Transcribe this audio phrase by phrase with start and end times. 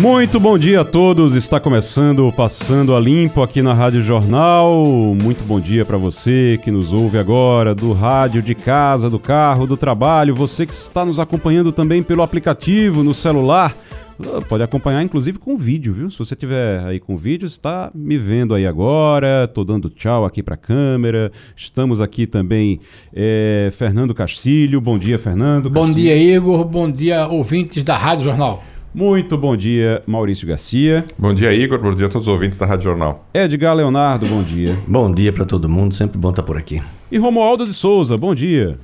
[0.00, 1.36] Muito bom dia a todos.
[1.36, 4.84] Está começando Passando a Limpo aqui na Rádio Jornal.
[5.22, 9.66] Muito bom dia para você que nos ouve agora do rádio, de casa, do carro,
[9.66, 10.34] do trabalho.
[10.34, 13.76] Você que está nos acompanhando também pelo aplicativo no celular.
[14.26, 16.10] Ah, pode acompanhar inclusive com vídeo, viu?
[16.10, 19.48] Se você tiver aí com vídeo, está me vendo aí agora.
[19.48, 21.30] Tô dando tchau aqui para a câmera.
[21.56, 22.80] Estamos aqui também
[23.14, 24.80] é, Fernando Castilho.
[24.80, 25.70] Bom dia, Fernando.
[25.70, 26.08] Bom Castilho.
[26.08, 26.64] dia, Igor.
[26.64, 28.62] Bom dia, ouvintes da Rádio Jornal.
[28.94, 31.04] Muito bom dia, Maurício Garcia.
[31.18, 31.78] Bom dia, Igor.
[31.78, 33.26] Bom dia a todos os ouvintes da Rádio Jornal.
[33.32, 34.78] Edgar Leonardo, bom dia.
[34.86, 36.82] Bom dia para todo mundo, sempre bom estar por aqui.
[37.10, 38.78] E Romualdo de Souza, bom dia.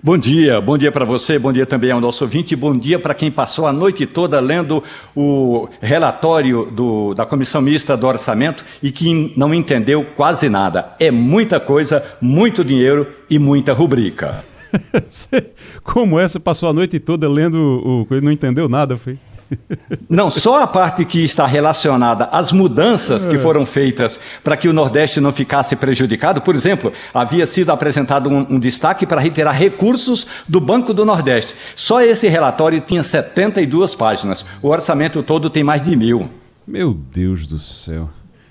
[0.00, 3.12] Bom dia, bom dia para você, bom dia também ao nosso ouvinte, bom dia para
[3.14, 4.80] quem passou a noite toda lendo
[5.16, 10.94] o relatório do, da Comissão Mista do Orçamento e que não entendeu quase nada.
[11.00, 14.44] É muita coisa, muito dinheiro e muita rubrica.
[15.82, 16.28] Como é?
[16.28, 19.18] Você passou a noite toda lendo o coisa não entendeu nada, foi?
[20.08, 24.72] Não, só a parte que está relacionada às mudanças que foram feitas para que o
[24.72, 26.40] Nordeste não ficasse prejudicado.
[26.40, 31.54] Por exemplo, havia sido apresentado um, um, destaque para retirar recursos do Banco do Nordeste.
[31.74, 34.44] Só esse relatório tinha 72 páginas.
[34.62, 36.28] O orçamento todo tem mais de mil.
[36.66, 38.10] Meu Deus do céu.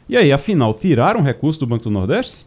[0.09, 2.46] E aí, afinal, tiraram recurso do Banco do Nordeste?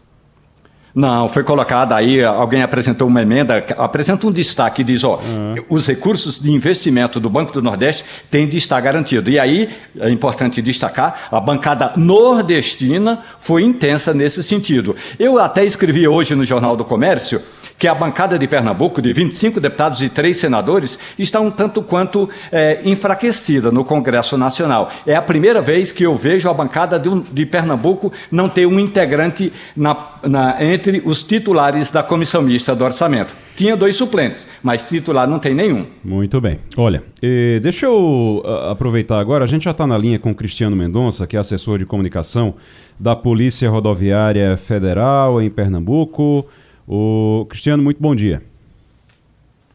[0.94, 5.54] Não, foi colocada aí, alguém apresentou uma emenda, apresenta um destaque e diz, ó, uhum.
[5.68, 9.30] os recursos de investimento do Banco do Nordeste têm de estar garantido.
[9.30, 14.96] E aí, é importante destacar, a bancada nordestina foi intensa nesse sentido.
[15.18, 17.40] Eu até escrevi hoje no Jornal do Comércio
[17.80, 22.28] que a bancada de Pernambuco, de 25 deputados e três senadores, está um tanto quanto
[22.52, 24.90] é, enfraquecida no Congresso Nacional.
[25.06, 28.66] É a primeira vez que eu vejo a bancada de, um, de Pernambuco não ter
[28.66, 33.34] um integrante na, na, entre os titulares da Comissão Mista do Orçamento.
[33.56, 35.86] Tinha dois suplentes, mas titular não tem nenhum.
[36.04, 36.58] Muito bem.
[36.76, 40.76] Olha, eh, deixa eu aproveitar agora, a gente já está na linha com o Cristiano
[40.76, 42.54] Mendonça, que é assessor de comunicação
[42.98, 46.46] da Polícia Rodoviária Federal em Pernambuco.
[46.92, 48.42] O Cristiano, muito bom dia.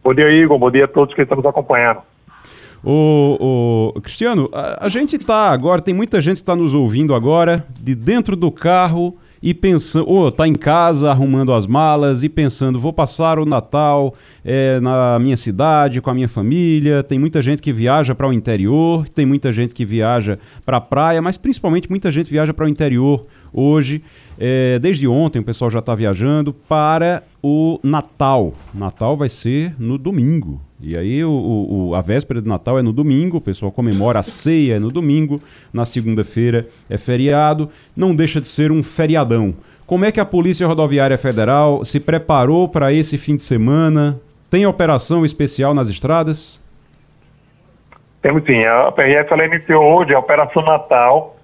[0.04, 0.60] Bom dia, Igor.
[0.60, 2.02] Bom dia a todos que estão nos acompanhando.
[2.84, 7.16] O, o Cristiano, a, a gente está agora, tem muita gente que está nos ouvindo
[7.16, 12.22] agora, de dentro do carro e pensando, ou oh, tá em casa arrumando as malas
[12.22, 17.02] e pensando, vou passar o Natal é, na minha cidade com a minha família.
[17.02, 20.82] Tem muita gente que viaja para o interior, tem muita gente que viaja para a
[20.82, 24.04] praia, mas principalmente muita gente viaja para o interior hoje.
[24.38, 28.54] É, desde ontem o pessoal já está viajando para o Natal.
[28.74, 30.60] Natal vai ser no domingo.
[30.82, 34.24] E aí o, o, a véspera de Natal é no domingo, o pessoal comemora a
[34.24, 35.40] ceia é no domingo,
[35.74, 39.56] na segunda-feira é feriado, não deixa de ser um feriadão.
[39.88, 44.20] Como é que a Polícia Rodoviária Federal se preparou para esse fim de semana?
[44.50, 46.62] Tem operação especial nas estradas?
[48.22, 48.64] Temos sim.
[48.66, 51.35] A PRF ela iniciou hoje a Operação Natal,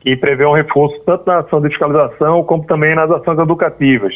[0.00, 4.14] que prevê um reforço tanto na ação de fiscalização como também nas ações educativas.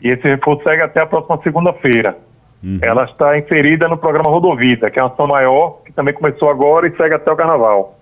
[0.00, 2.16] E esse reforço segue até a próxima segunda-feira.
[2.62, 2.78] Uhum.
[2.80, 6.86] Ela está inserida no programa Rodovida, que é uma ação maior, que também começou agora
[6.86, 7.98] e segue até o Carnaval.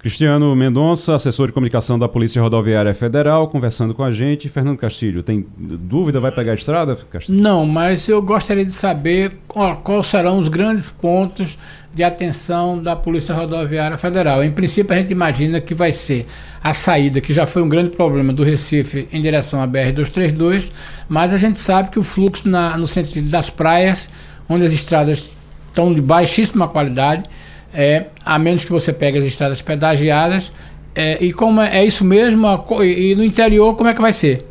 [0.00, 4.48] Cristiano Mendonça, assessor de comunicação da Polícia Rodoviária Federal, conversando com a gente.
[4.48, 6.18] Fernando Castilho, tem dúvida?
[6.18, 7.38] Vai pegar a estrada, Castilho?
[7.38, 11.58] Não, mas eu gostaria de saber quais serão os grandes pontos
[11.92, 14.42] de atenção da Polícia Rodoviária Federal.
[14.42, 16.26] Em princípio, a gente imagina que vai ser
[16.64, 20.70] a saída, que já foi um grande problema do Recife em direção à BR-232,
[21.10, 24.08] mas a gente sabe que o fluxo na, no sentido das praias,
[24.48, 25.28] onde as estradas
[25.68, 27.24] estão de baixíssima qualidade,
[27.72, 30.52] é, a menos que você pegue as estradas pedagiadas.
[30.94, 32.46] É, e como é, é isso mesmo?
[32.82, 34.46] E no interior, como é que vai ser?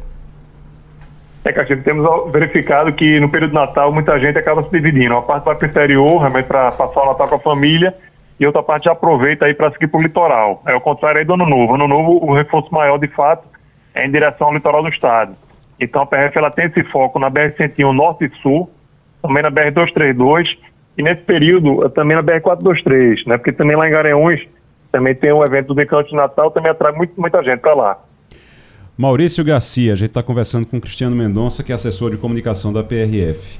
[1.43, 5.13] É, Castilho, temos verificado que no período de Natal muita gente acaba se dividindo.
[5.13, 7.95] Uma parte vai para o interior, realmente para passar o Natal com a família,
[8.39, 10.61] e outra parte já aproveita aí para seguir para o litoral.
[10.65, 11.75] É o contrário aí do Ano Novo.
[11.75, 13.47] Ano Novo, o reforço maior, de fato,
[13.93, 15.35] é em direção ao litoral do estado.
[15.79, 18.69] Então a PRF ela tem esse foco na BR-101 Norte e Sul,
[19.21, 20.57] também na BR-232
[20.99, 23.37] e nesse período também na BR-423, né?
[23.37, 24.41] Porque também lá em Garanhuns
[24.91, 28.03] também tem um evento do Encanto de Natal, também atrai muito, muita gente para lá.
[28.97, 32.83] Maurício Garcia, a gente está conversando com Cristiano Mendonça, que é assessor de comunicação da
[32.83, 33.59] PRF.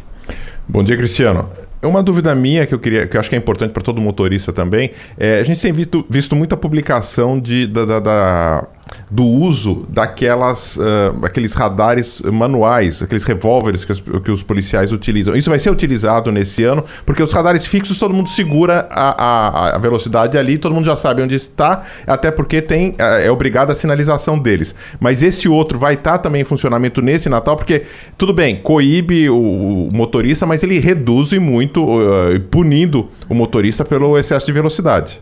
[0.67, 1.49] Bom dia, Cristiano.
[1.81, 4.51] Uma dúvida minha que eu queria, que eu acho que é importante para todo motorista
[4.51, 8.67] também, é, a gente tem visto, visto muita publicação de, da, da, da,
[9.09, 15.35] do uso daquelas uh, aqueles radares manuais, aqueles revólveres que, que, os policiais utilizam.
[15.35, 19.75] Isso vai ser utilizado nesse ano, porque os radares fixos todo mundo segura a, a,
[19.75, 23.71] a velocidade ali, todo mundo já sabe onde está, até porque tem uh, é obrigado
[23.71, 24.75] a sinalização deles.
[24.99, 27.83] Mas esse outro vai estar tá também em funcionamento nesse Natal, porque
[28.17, 34.17] tudo bem, coíbe o, o motorista, mas ele reduz muito, uh, punindo o motorista pelo
[34.17, 35.21] excesso de velocidade.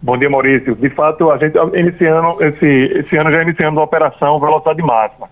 [0.00, 0.76] Bom dia, Maurício.
[0.76, 5.28] De fato, a gente iniciando esse, esse ano já iniciamos a operação Velocidade Máxima,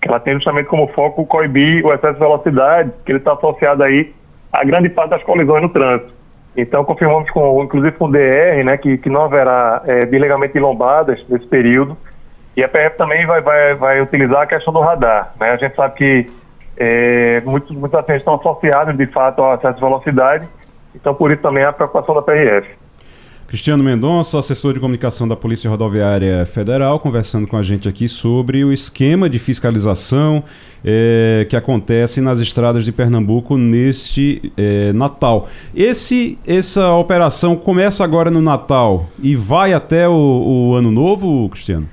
[0.00, 3.82] que ela tem justamente como foco coibir o excesso de velocidade, que ele está associado
[3.82, 4.14] aí
[4.50, 6.14] a grande parte das colisões no trânsito.
[6.56, 11.22] Então, confirmamos, com, inclusive com o DR, né, que, que não haverá é, de lombadas
[11.28, 11.96] nesse período.
[12.56, 15.34] E a PF também vai, vai, vai utilizar a questão do radar.
[15.38, 15.50] Né?
[15.50, 16.30] A gente sabe que
[16.76, 20.48] é, muitos, muitos estão associados, de fato, ao excesso de velocidade.
[20.94, 22.68] Então, por isso também a preocupação da PRF.
[23.48, 28.64] Cristiano Mendonça, assessor de comunicação da Polícia Rodoviária Federal, conversando com a gente aqui sobre
[28.64, 30.42] o esquema de fiscalização
[30.84, 35.48] é, que acontece nas estradas de Pernambuco neste é, Natal.
[35.72, 41.88] Esse, essa operação começa agora no Natal e vai até o, o Ano Novo, Cristiano?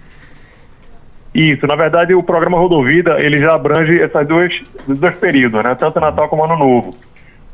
[1.34, 4.54] Isso, na verdade o programa Rodovida ele já abrange esses dois,
[4.88, 5.76] dois períodos, né?
[5.76, 6.94] tanto Natal como Ano Novo.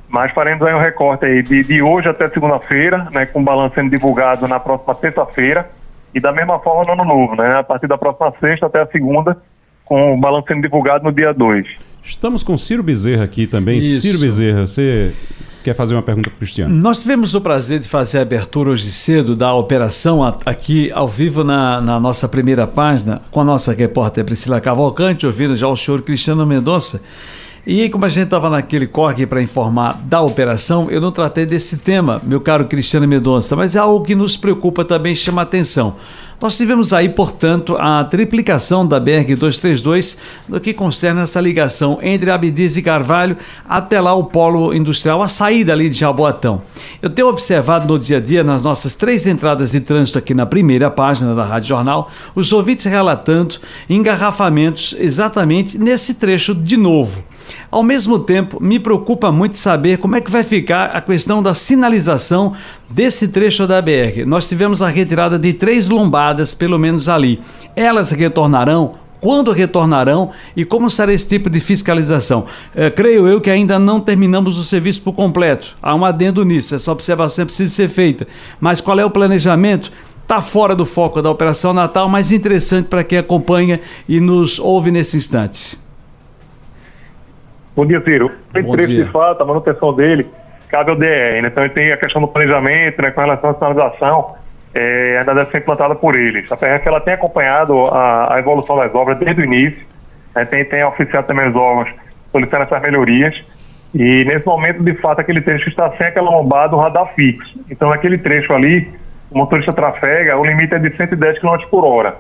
[0.10, 3.76] Mas faremos aí um recorte aí de, de hoje até segunda-feira, né, com o balanço
[3.76, 5.70] sendo divulgado na próxima terça-feira,
[6.14, 8.88] e da mesma forma no ano novo, né, a partir da próxima sexta até a
[8.88, 9.38] segunda,
[9.86, 11.68] com o balanço sendo divulgado no dia 2.
[12.04, 13.78] Estamos com Ciro Bezerra aqui também.
[13.78, 14.02] Isso.
[14.02, 15.14] Ciro Bezerra, você
[15.64, 16.76] quer fazer uma pergunta para o Cristiano?
[16.76, 21.44] Nós tivemos o prazer de fazer a abertura hoje cedo da operação aqui ao vivo
[21.44, 26.02] na, na nossa primeira página com a nossa repórter Priscila Cavalcante, ouvindo já o senhor
[26.02, 27.02] Cristiano Mendonça.
[27.68, 31.78] E como a gente estava naquele corre para informar da operação, eu não tratei desse
[31.78, 35.96] tema, meu caro Cristiano Medonça, mas é algo que nos preocupa também, chama atenção.
[36.42, 42.78] Nós tivemos aí, portanto, a triplicação da BR-232 no que concerne essa ligação entre Abdias
[42.78, 43.36] e Carvalho
[43.68, 46.62] até lá o polo industrial, a saída ali de Jaboatão.
[47.02, 50.46] Eu tenho observado no dia a dia, nas nossas três entradas de trânsito aqui na
[50.46, 53.56] primeira página da Rádio Jornal, os ouvintes relatando
[53.90, 57.22] engarrafamentos exatamente nesse trecho de novo.
[57.72, 61.54] Ao mesmo tempo, me preocupa muito saber como é que vai ficar a questão da
[61.54, 62.54] sinalização
[62.90, 64.26] desse trecho da BR.
[64.26, 67.40] Nós tivemos a retirada de três lombadas, pelo menos ali.
[67.76, 72.46] Elas retornarão quando retornarão e como será esse tipo de fiscalização.
[72.76, 75.76] É, creio eu que ainda não terminamos o serviço por completo.
[75.82, 78.28] Há um adendo nisso, essa observação precisa ser feita.
[78.60, 79.92] Mas qual é o planejamento?
[80.24, 84.92] Está fora do foco da Operação Natal, mas interessante para quem acompanha e nos ouve
[84.92, 85.89] nesse instante.
[87.80, 88.30] Bom dia, Ciro.
[88.54, 90.28] O interesse de fato, a manutenção dele
[90.68, 91.48] cabe ao DR, né?
[91.48, 94.36] Então ele tem a questão do planejamento, né, com relação à sinalização,
[94.74, 96.52] é, ainda deve ser implantada por eles.
[96.52, 99.80] A PRF ela tem acompanhado a, a evolução das obras desde o início,
[100.36, 101.90] né, tem, tem oficiado também os órgãos
[102.34, 103.42] solicitando essas melhorias,
[103.96, 107.62] e nesse momento, de fato, aquele trecho está sem aquela lombada do radar fixo.
[107.72, 108.92] Então, aquele trecho ali,
[109.32, 112.18] o motorista trafega, o limite é de 110 km por hora.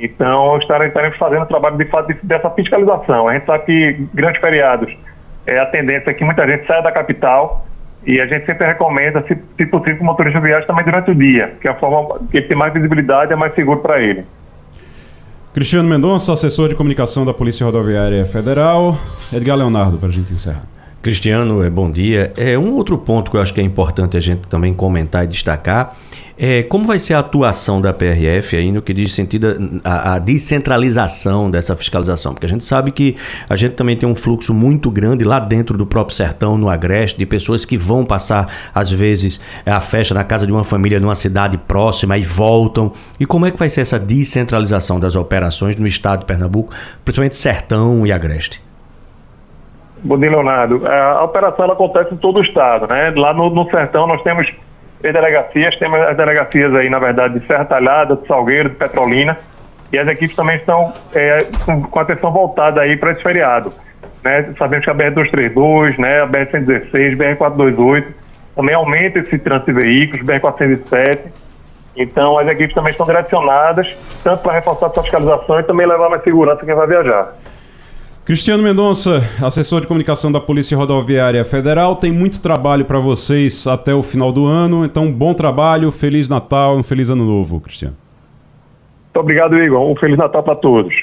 [0.00, 3.28] Então, estaremos fazendo o trabalho de fato dessa fiscalização.
[3.28, 4.96] A gente sabe que grandes feriados,
[5.46, 7.66] é, a tendência é que muita gente saia da capital
[8.06, 11.14] e a gente sempre recomenda, se, se possível, que o motorista viaje também durante o
[11.14, 14.00] dia, que é a forma que ele tem mais visibilidade e é mais seguro para
[14.00, 14.24] ele.
[15.52, 18.96] Cristiano Mendonça, assessor de comunicação da Polícia Rodoviária Federal.
[19.32, 20.62] Edgar Leonardo, para a gente encerrar.
[21.02, 22.32] Cristiano, é bom dia.
[22.36, 25.26] É um outro ponto que eu acho que é importante a gente também comentar e
[25.26, 25.96] destacar
[26.42, 30.18] é, como vai ser a atuação da PRF aí no que diz sentido a, a,
[30.18, 32.32] descentralização dessa fiscalização?
[32.32, 33.14] Porque a gente sabe que
[33.46, 37.18] a gente também tem um fluxo muito grande lá dentro do próprio sertão, no Agreste,
[37.18, 41.14] de pessoas que vão passar, às vezes, a festa na casa de uma família numa
[41.14, 42.90] cidade próxima e voltam.
[43.18, 46.72] E como é que vai ser essa descentralização das operações no estado de Pernambuco,
[47.04, 48.62] principalmente sertão e Agreste?
[50.02, 50.86] Bom dia, Leonardo.
[50.86, 53.12] A operação acontece em todo o estado, né?
[53.14, 54.50] Lá no, no sertão nós temos
[55.00, 59.36] tem delegacias, temos as delegacias aí, na verdade, de Serra Talhada, de Salgueiro, de Petrolina,
[59.92, 63.72] e as equipes também estão é, com, com atenção voltada aí para esse feriado.
[64.22, 64.52] Né?
[64.58, 68.04] Sabemos que a BR-232, né, a BR-116, BR-428,
[68.54, 71.18] também aumenta esse trânsito de veículos, BR-407,
[71.96, 76.22] então as equipes também estão direcionadas, tanto para reforçar a fiscalização e também levar mais
[76.22, 77.34] segurança quem vai viajar.
[78.24, 83.94] Cristiano Mendonça, assessor de comunicação da Polícia Rodoviária Federal, tem muito trabalho para vocês até
[83.94, 87.96] o final do ano, então bom trabalho, Feliz Natal e um Feliz Ano Novo, Cristiano.
[89.06, 89.90] Muito obrigado, Igor.
[89.90, 90.94] Um Feliz Natal para todos.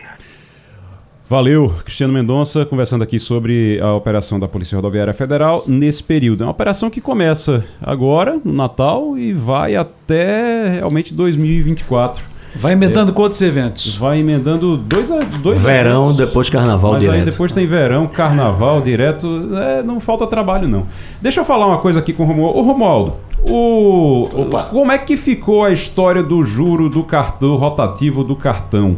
[1.30, 6.44] Valeu, Cristiano Mendonça, conversando aqui sobre a operação da Polícia Rodoviária Federal nesse período.
[6.44, 12.24] É uma operação que começa agora, no Natal, e vai até realmente 2024.
[12.60, 13.96] Vai emendando quantos eventos?
[13.98, 15.10] Vai emendando dois,
[15.42, 16.18] dois Verão, eventos.
[16.18, 17.26] depois carnaval Mas aí direto.
[17.32, 20.86] depois tem verão, carnaval direto, é, não falta trabalho não.
[21.22, 22.58] Deixa eu falar uma coisa aqui com o Romualdo.
[22.58, 24.64] Ô Romualdo, o, Opa.
[24.66, 28.96] como é que ficou a história do juro do cartão rotativo do cartão?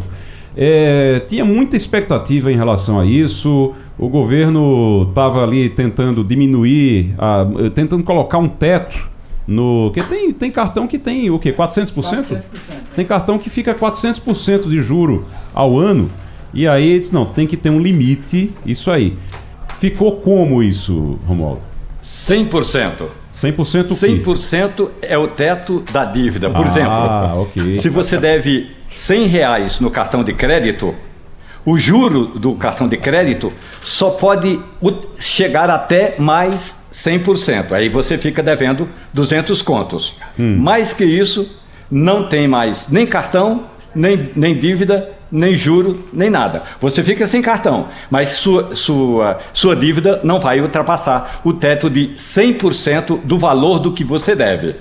[0.58, 3.74] É, tinha muita expectativa em relação a isso.
[3.98, 9.10] O governo estava ali tentando diminuir, a- tentando colocar um teto
[9.50, 9.92] no.
[9.94, 11.52] Que tem, tem cartão que tem o quê?
[11.52, 12.42] 400%?
[12.96, 16.10] Tem cartão que fica 400% de juro ao ano.
[16.54, 19.16] E aí ele disse, não, tem que ter um limite, isso aí.
[19.80, 21.62] Ficou como isso, Romualdo?
[22.04, 23.06] 100%.
[23.34, 24.24] 100% o quê?
[24.24, 26.50] 100% é o teto da dívida.
[26.50, 27.74] Por Ah, exemplo, ok.
[27.74, 30.94] se você deve 100 reais no cartão de crédito,
[31.70, 34.60] o juro do cartão de crédito só pode
[35.20, 37.74] chegar até mais 100%.
[37.74, 40.16] Aí você fica devendo 200 contos.
[40.38, 40.58] Hum.
[40.58, 46.64] Mais que isso, não tem mais nem cartão, nem, nem dívida, nem juro, nem nada.
[46.82, 52.14] Você fica sem cartão, mas sua, sua, sua dívida não vai ultrapassar o teto de
[52.16, 54.76] 100% do valor do que você deve.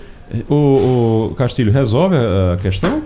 [0.49, 3.03] O, o Castilho resolve a questão?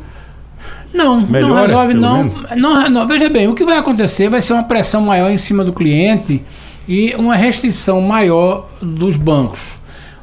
[0.92, 2.16] Não, não Melhora, resolve pelo não.
[2.18, 2.46] menos?
[2.56, 2.90] não.
[2.90, 3.06] não.
[3.08, 6.42] Veja bem, o que vai acontecer vai ser uma pressão maior em cima do cliente
[6.88, 9.60] e uma restrição maior dos bancos.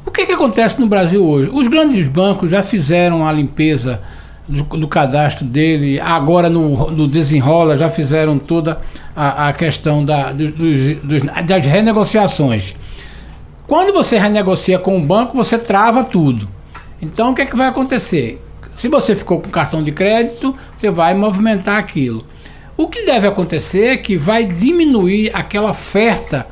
[0.06, 1.50] O que, que acontece no Brasil hoje?
[1.52, 4.00] Os grandes bancos já fizeram a limpeza
[4.48, 8.80] do, do cadastro dele, agora no, no desenrola já fizeram toda
[9.14, 12.74] a, a questão da, dos- dos- das renegociações.
[13.66, 16.48] Quando você renegocia com o banco, você trava tudo.
[17.00, 18.40] Então, o que, é que vai acontecer?
[18.80, 22.24] Se você ficou com cartão de crédito, você vai movimentar aquilo.
[22.78, 26.46] O que deve acontecer é que vai diminuir aquela oferta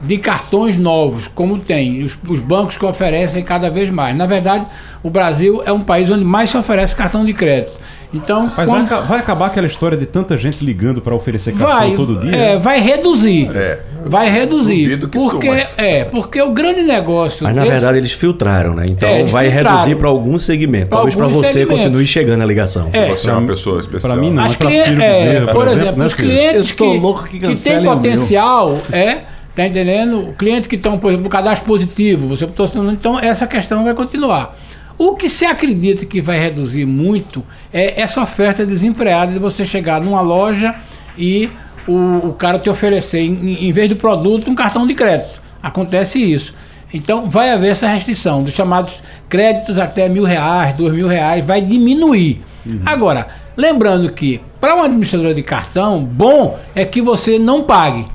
[0.00, 4.16] de cartões novos, como tem os, os bancos que oferecem cada vez mais.
[4.16, 4.64] Na verdade,
[5.02, 7.74] o Brasil é um país onde mais se oferece cartão de crédito.
[8.14, 11.52] Então, Mas vai, quando- aca- vai acabar aquela história de tanta gente ligando para oferecer
[11.52, 12.36] cartão vai, todo dia?
[12.36, 13.50] é, vai reduzir.
[13.54, 13.80] É.
[14.06, 14.84] Vai reduzir.
[14.84, 17.42] Duvido que porque, mas- é, porque o grande negócio.
[17.42, 18.86] Mas na verdade eles filtraram, né?
[18.88, 19.78] Então É, vai filtraram.
[19.78, 20.88] reduzir para algum segmento.
[20.88, 21.76] Pra Talvez para você segmentos.
[21.84, 22.88] continue chegando a ligação.
[22.92, 23.08] É.
[23.08, 24.12] Você é uma pessoa especial.
[24.12, 24.44] Pra mim não.
[24.44, 27.24] As é clien- Ciro é, Bezerra, por por exemplo, exemplo, né, os clientes que, louco
[27.24, 27.46] que que
[27.80, 27.92] meu.
[27.96, 29.18] potencial, é,
[29.56, 30.18] tá entendendo?
[30.28, 33.82] O cliente que estão, por exemplo, no cadastro positivo, você tá assinando, então essa questão
[33.84, 34.56] vai continuar.
[34.96, 40.00] O que se acredita que vai reduzir muito é essa oferta desenfreada de você chegar
[40.00, 40.74] numa loja
[41.18, 41.50] e
[41.86, 45.42] o, o cara te oferecer, em, em vez do produto, um cartão de crédito.
[45.62, 46.54] Acontece isso.
[46.92, 51.60] Então vai haver essa restrição dos chamados créditos até mil reais, dois mil reais, vai
[51.60, 52.40] diminuir.
[52.86, 58.06] Agora, lembrando que para um administrador de cartão, bom é que você não pague.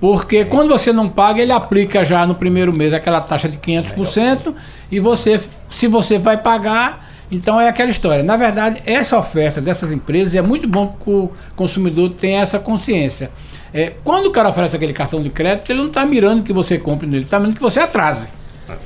[0.00, 4.54] Porque quando você não paga, ele aplica já no primeiro mês aquela taxa de 500%
[4.92, 5.40] e você,
[5.70, 8.22] se você vai pagar, então é aquela história.
[8.22, 13.30] Na verdade, essa oferta dessas empresas é muito bom que o consumidor tenha essa consciência.
[13.74, 16.78] É, quando o cara oferece aquele cartão de crédito, ele não está mirando que você
[16.78, 18.30] compre nele, está mirando que você atrase.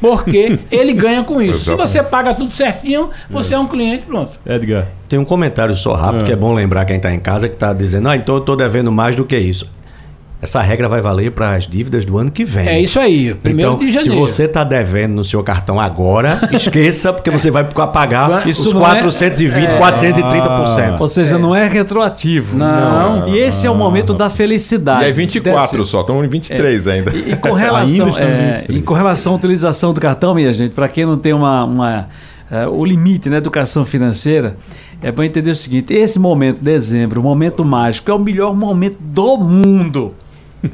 [0.01, 1.65] Porque ele ganha com isso.
[1.65, 4.33] Se você paga tudo certinho, você é um cliente, pronto.
[4.47, 4.89] Edgar.
[5.09, 6.27] Tem um comentário só rápido É.
[6.27, 8.57] que é bom lembrar quem está em casa que está dizendo, ah, então eu estou
[8.57, 9.69] devendo mais do que isso.
[10.43, 12.67] Essa regra vai valer para as dívidas do ano que vem.
[12.67, 14.15] É isso aí, primeiro então, de janeiro.
[14.27, 18.75] se você está devendo no seu cartão agora, esqueça, porque você vai pagar Isso os
[18.75, 21.01] não é- 420, 430%.
[21.01, 22.59] Ou seja, não é retroativo.
[22.59, 23.29] Não.
[23.29, 25.03] E esse é o momento da felicidade.
[25.03, 27.13] E aí 24 Desse- só, estamos em 23 ainda.
[27.13, 28.79] E, e com relação, Ainda é, 23.
[28.81, 32.09] e com relação à utilização do cartão, minha gente, para quem não tem uma, uma,
[32.51, 34.57] é, o limite na educação financeira,
[35.01, 38.99] é para entender o seguinte: esse momento, dezembro, o momento mágico, é o melhor momento
[39.01, 40.15] do mundo.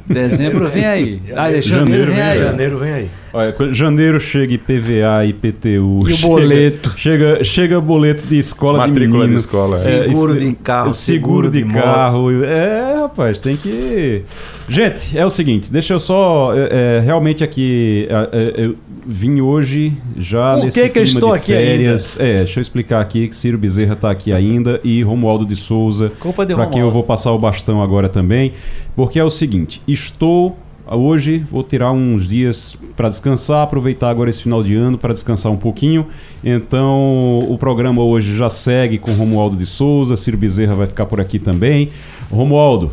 [0.06, 1.20] Dezembro vem aí.
[1.34, 2.38] Ah, janeiro, Janeiro vem vem aí.
[2.38, 3.08] Janeiro vem aí.
[3.32, 5.68] Olha, janeiro chega IPVA, IPTU.
[6.08, 6.94] E o chega- boleto.
[6.96, 9.34] Chega, chega boleto de escola de Matrícula menino.
[9.34, 9.80] de escola, é.
[9.80, 11.82] Seguro de carro, seguro, seguro de, de moto.
[11.82, 12.44] carro.
[12.44, 12.77] É,
[13.18, 14.22] rapaz, tem que.
[14.68, 16.54] Gente, é o seguinte, deixa eu só.
[16.54, 18.06] é, é, realmente aqui.
[18.08, 22.18] é, é, eu vim hoje já Por que que eu estou aqui férias.
[22.20, 26.12] É, deixa eu explicar aqui que Ciro Bezerra está aqui ainda e Romualdo de Souza.
[26.20, 28.52] Culpa de Para quem eu vou passar o bastão agora também.
[28.94, 30.56] Porque é o seguinte, estou.
[30.90, 35.52] Hoje vou tirar uns dias para descansar, aproveitar agora esse final de ano para descansar
[35.52, 36.06] um pouquinho.
[36.42, 41.20] Então, o programa hoje já segue com Romualdo de Souza, Ciro Bezerra vai ficar por
[41.20, 41.90] aqui também.
[42.30, 42.90] Romualdo,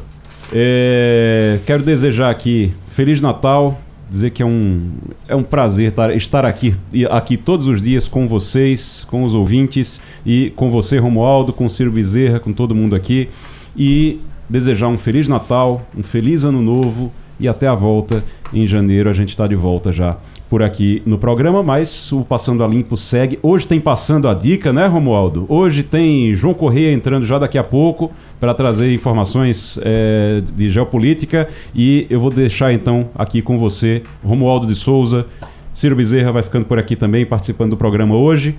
[0.54, 4.92] é, quero desejar aqui Feliz Natal, dizer que é um,
[5.28, 6.76] é um prazer tar- estar aqui,
[7.10, 11.92] aqui todos os dias com vocês, com os ouvintes e com você, Romualdo, com Ciro
[11.92, 13.30] Bezerra, com todo mundo aqui.
[13.76, 18.24] E desejar um Feliz Natal, um Feliz Ano Novo e até a volta
[18.54, 19.10] em janeiro.
[19.10, 20.16] A gente está de volta já
[20.50, 23.40] por aqui no programa, mas o Passando a Limpo segue.
[23.42, 25.46] Hoje tem Passando a Dica, né, Romualdo?
[25.50, 31.50] Hoje tem João Correia entrando já daqui a pouco para trazer informações é, de geopolítica
[31.74, 35.26] e eu vou deixar então aqui com você, Romualdo de Souza.
[35.74, 38.56] Ciro Bezerra vai ficando por aqui também, participando do programa hoje.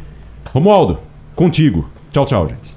[0.52, 0.98] Romualdo,
[1.34, 1.88] contigo.
[2.12, 2.75] Tchau, tchau, gente.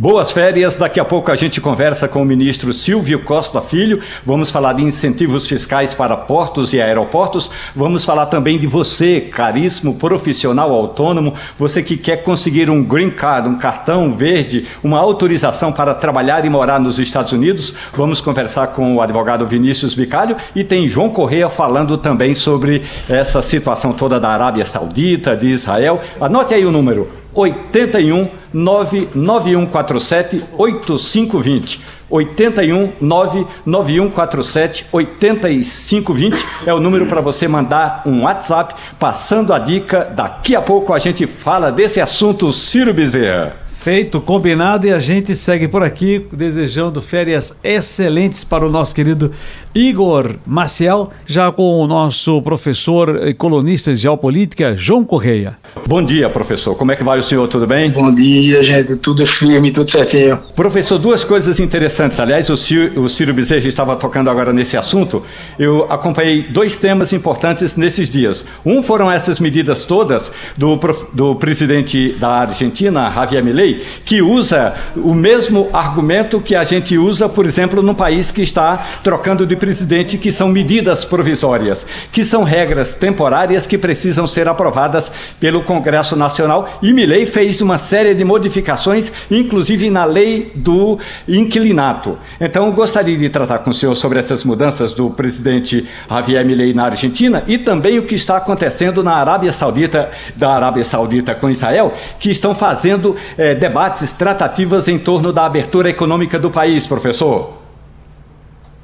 [0.00, 0.76] Boas férias.
[0.76, 4.00] Daqui a pouco a gente conversa com o ministro Silvio Costa Filho.
[4.24, 7.50] Vamos falar de incentivos fiscais para portos e aeroportos.
[7.76, 13.46] Vamos falar também de você, caríssimo profissional autônomo, você que quer conseguir um green card,
[13.46, 17.74] um cartão verde, uma autorização para trabalhar e morar nos Estados Unidos.
[17.92, 23.42] Vamos conversar com o advogado Vinícius Vicário e tem João Correia falando também sobre essa
[23.42, 26.00] situação toda da Arábia Saudita, de Israel.
[26.18, 31.80] Anote aí o número 81 99147 8520.
[32.10, 40.04] 81 99147 8520 é o número para você mandar um WhatsApp passando a dica.
[40.04, 43.59] Daqui a pouco a gente fala desse assunto, Ciro Bezerra.
[43.80, 49.32] Feito, combinado e a gente segue por aqui desejando férias excelentes para o nosso querido
[49.74, 55.56] Igor Maciel, já com o nosso professor e colunista de geopolítica, João Correia.
[55.86, 56.74] Bom dia, professor.
[56.74, 57.48] Como é que vai o senhor?
[57.48, 57.90] Tudo bem?
[57.90, 58.96] Bom dia, gente.
[58.96, 60.38] Tudo firme, tudo certinho.
[60.54, 62.20] Professor, duas coisas interessantes.
[62.20, 65.22] Aliás, o Ciro, o Ciro Bezerra estava tocando agora nesse assunto.
[65.58, 68.44] Eu acompanhei dois temas importantes nesses dias.
[68.66, 70.78] Um foram essas medidas todas do,
[71.14, 73.69] do presidente da Argentina, Javier Milei,
[74.04, 78.86] que usa o mesmo argumento que a gente usa, por exemplo, num país que está
[79.02, 85.10] trocando de presidente, que são medidas provisórias, que são regras temporárias que precisam ser aprovadas
[85.38, 86.78] pelo Congresso Nacional.
[86.82, 90.98] E Milley fez uma série de modificações, inclusive na lei do
[91.28, 92.18] inquilinato.
[92.40, 96.84] Então, gostaria de tratar com o senhor sobre essas mudanças do presidente Javier Milley na
[96.86, 101.92] Argentina e também o que está acontecendo na Arábia Saudita, da Arábia Saudita com Israel,
[102.18, 107.58] que estão fazendo é, debates, tratativas em torno da abertura econômica do país, professor?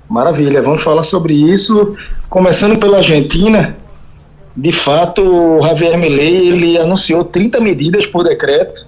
[0.09, 1.97] Maravilha, vamos falar sobre isso.
[2.29, 3.77] Começando pela Argentina,
[4.57, 8.87] de fato, o Javier Milei ele anunciou 30 medidas por decreto.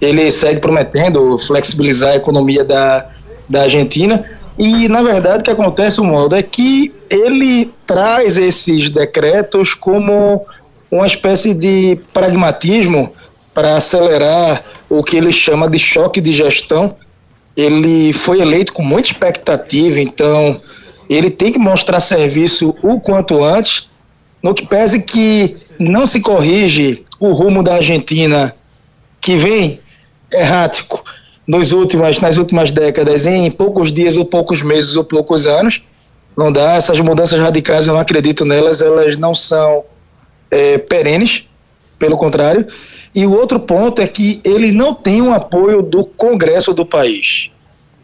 [0.00, 3.08] Ele segue prometendo flexibilizar a economia da,
[3.48, 4.22] da Argentina.
[4.58, 10.44] E, na verdade, o que acontece, o modo, é que ele traz esses decretos como
[10.90, 13.12] uma espécie de pragmatismo
[13.54, 16.96] para acelerar o que ele chama de choque de gestão.
[17.56, 20.60] Ele foi eleito com muita expectativa, então
[21.08, 23.88] ele tem que mostrar serviço o quanto antes,
[24.42, 28.54] no que pese que não se corrige o rumo da Argentina,
[29.20, 29.80] que vem
[30.32, 31.02] errático
[31.46, 35.80] nos últimos, nas últimas décadas, em poucos dias ou poucos meses ou poucos anos.
[36.36, 39.84] Não dá, essas mudanças radicais, eu não acredito nelas, elas não são
[40.50, 41.48] é, perenes,
[41.98, 42.66] pelo contrário.
[43.14, 47.50] E o outro ponto é que ele não tem o apoio do Congresso do país.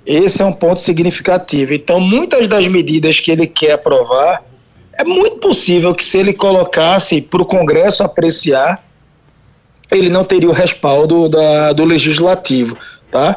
[0.06, 1.74] Esse é um ponto significativo.
[1.74, 4.42] Então, muitas das medidas que ele quer aprovar,
[4.98, 8.84] é muito possível que se ele colocasse para o Congresso apreciar,
[9.90, 12.76] ele não teria o respaldo da, do legislativo,
[13.10, 13.36] tá?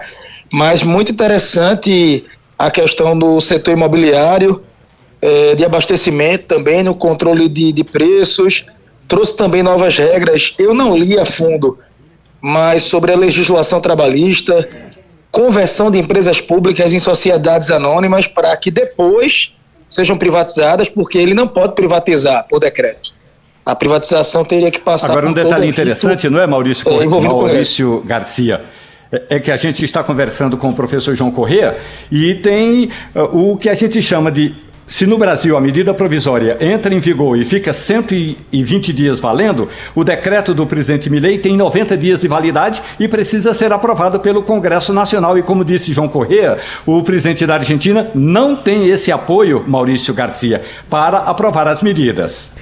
[0.51, 2.23] Mas muito interessante
[2.57, 4.61] a questão do setor imobiliário,
[5.21, 8.65] eh, de abastecimento também, no controle de, de preços,
[9.07, 10.53] trouxe também novas regras.
[10.57, 11.77] Eu não li a fundo,
[12.41, 14.67] mas sobre a legislação trabalhista,
[15.31, 19.55] conversão de empresas públicas em sociedades anônimas para que depois
[19.87, 23.13] sejam privatizadas, porque ele não pode privatizar por decreto.
[23.65, 28.61] A privatização teria que passar Agora, um detalhe interessante, não é, Maurício, é, Maurício Garcia?
[29.11, 31.77] É, é que a gente está conversando com o professor João Corrêa
[32.11, 34.53] e tem uh, o que a gente chama de
[34.93, 40.03] se no Brasil a medida provisória entra em vigor e fica 120 dias valendo, o
[40.03, 44.93] decreto do presidente Milei tem 90 dias de validade e precisa ser aprovado pelo Congresso
[44.93, 45.35] Nacional.
[45.35, 50.61] E como disse João Correa, o presidente da Argentina não tem esse apoio, Maurício Garcia,
[50.91, 52.52] para aprovar as medidas.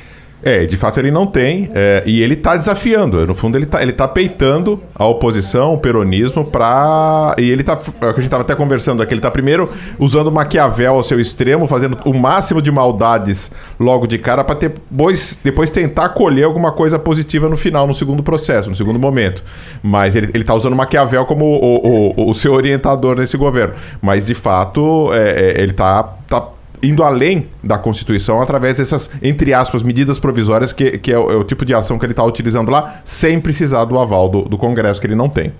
[0.44, 3.26] É, de fato ele não tem, é, e ele está desafiando.
[3.28, 7.36] No fundo, ele está ele tá peitando a oposição, o peronismo, para.
[7.38, 7.74] E ele está.
[8.02, 11.68] É a gente estava até conversando aqui, ele está primeiro usando Maquiavel ao seu extremo,
[11.68, 16.98] fazendo o máximo de maldades logo de cara, para depois, depois tentar colher alguma coisa
[16.98, 19.44] positiva no final, no segundo processo, no segundo momento.
[19.84, 23.76] Mas ele, está usando Maquiavel como o, o, o, seu orientador nesse governo.
[24.02, 26.04] Mas de fato, é, é, ele está.
[26.04, 26.48] Tá, tá
[26.84, 31.36] indo além da Constituição através dessas, entre aspas, medidas provisórias, que, que é, o, é
[31.36, 34.58] o tipo de ação que ele está utilizando lá, sem precisar do aval do, do
[34.58, 35.54] Congresso, que ele não tem.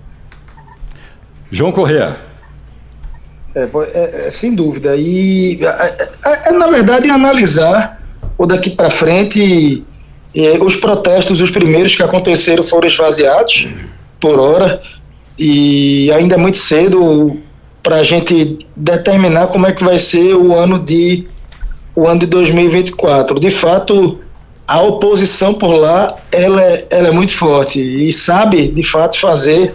[1.50, 2.16] João Corrêa.
[3.54, 4.96] É, é, é, sem dúvida.
[4.96, 8.00] E, é, é, na verdade, analisar
[8.38, 9.84] o daqui para frente.
[10.60, 13.68] os protestos, os primeiros que aconteceram, foram esvaziados
[14.18, 14.80] por hora.
[15.38, 17.38] E ainda é muito cedo
[17.82, 21.26] para a gente determinar como é que vai ser o ano de
[21.94, 23.38] o ano de 2024.
[23.38, 24.18] De fato,
[24.66, 29.74] a oposição por lá ela é, ela é muito forte e sabe de fato fazer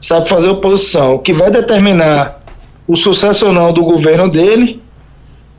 [0.00, 1.14] sabe fazer oposição.
[1.14, 2.42] O que vai determinar
[2.86, 4.82] o sucesso ou não do governo dele,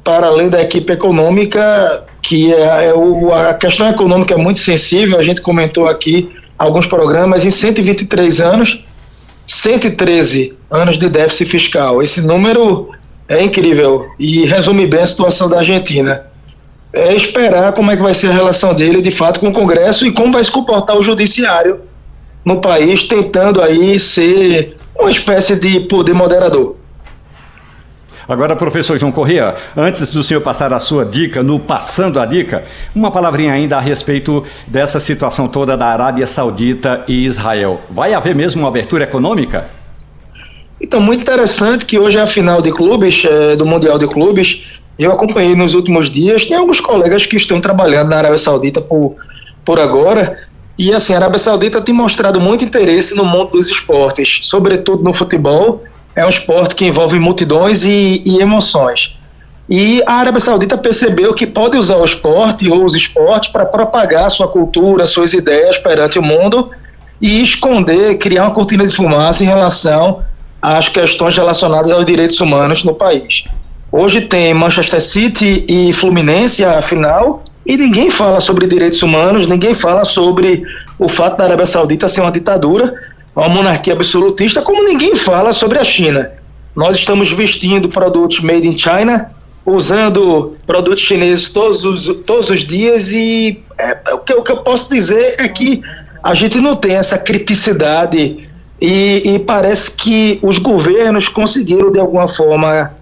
[0.04, 5.19] para além da equipe econômica, que é, é o, a questão econômica é muito sensível,
[5.19, 8.84] a gente comentou aqui alguns programas, em 123 anos,
[9.45, 12.01] 113 anos de déficit fiscal.
[12.01, 12.89] Esse número
[13.27, 16.23] é incrível e resume bem a situação da Argentina.
[16.93, 20.06] É esperar como é que vai ser a relação dele, de fato, com o Congresso
[20.06, 21.82] e como vai se comportar o judiciário
[22.43, 26.75] no país, tentando aí ser uma espécie de poder moderador.
[28.27, 32.65] Agora, professor João Corrêa, antes do senhor passar a sua dica, no Passando a Dica,
[32.93, 37.80] uma palavrinha ainda a respeito dessa situação toda da Arábia Saudita e Israel.
[37.89, 39.77] Vai haver mesmo uma abertura econômica?
[40.80, 44.63] Então, muito interessante que hoje é a final de clubes, é, do Mundial de Clubes.
[44.98, 49.16] Eu acompanhei nos últimos dias, tem alguns colegas que estão trabalhando na Arábia Saudita por,
[49.66, 50.38] por agora.
[50.78, 55.13] E assim, a Arábia Saudita tem mostrado muito interesse no mundo dos esportes, sobretudo no
[55.13, 55.84] futebol
[56.16, 59.16] é um esporte que envolve multidões e, e emoções.
[59.70, 64.32] E a Arábia Saudita percebeu que pode usar o esporte ou os esportes para propagar
[64.32, 66.72] sua cultura, suas ideias perante o mundo
[67.22, 70.24] e esconder, criar uma cortina de fumaça em relação
[70.62, 73.46] às questões relacionadas aos direitos humanos no país.
[73.91, 79.74] Hoje tem Manchester City e Fluminense a final e ninguém fala sobre direitos humanos, ninguém
[79.74, 80.63] fala sobre
[81.00, 82.93] o fato da Arábia Saudita ser uma ditadura
[83.38, 86.32] uma monarquia absolutista, como ninguém fala sobre a China.
[86.76, 89.30] Nós estamos vestindo produtos made in China,
[89.63, 94.58] usando produtos chineses todos os, todos os dias e é, o, que, o que eu
[94.58, 95.84] posso dizer é que
[96.24, 102.28] a gente não tem essa criticidade e, e, parece que os governos conseguiram, de alguma
[102.28, 102.94] forma,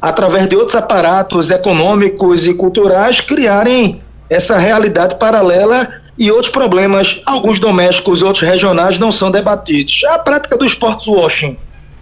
[0.00, 7.58] através de outros aparatos econômicos e culturais, criarem essa realidade paralela e outros problemas, alguns
[7.58, 10.02] domésticos, outros regionais, não são debatidos.
[10.08, 11.56] A prática do esportes washing,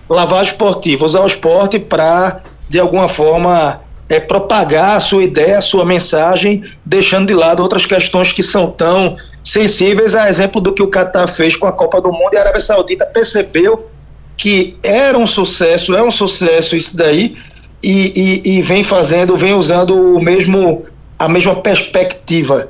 [0.09, 5.62] lavagem esportiva, usar o esporte para, de alguma forma, é, propagar a sua ideia, a
[5.62, 10.83] sua mensagem, deixando de lado outras questões que são tão sensíveis, a exemplo do que
[10.83, 13.88] o Qatar fez com a Copa do Mundo e a Arábia Saudita percebeu
[14.37, 17.37] que era um sucesso, é um sucesso isso daí,
[17.83, 20.85] e, e, e vem fazendo, vem usando o mesmo,
[21.18, 22.68] a mesma perspectiva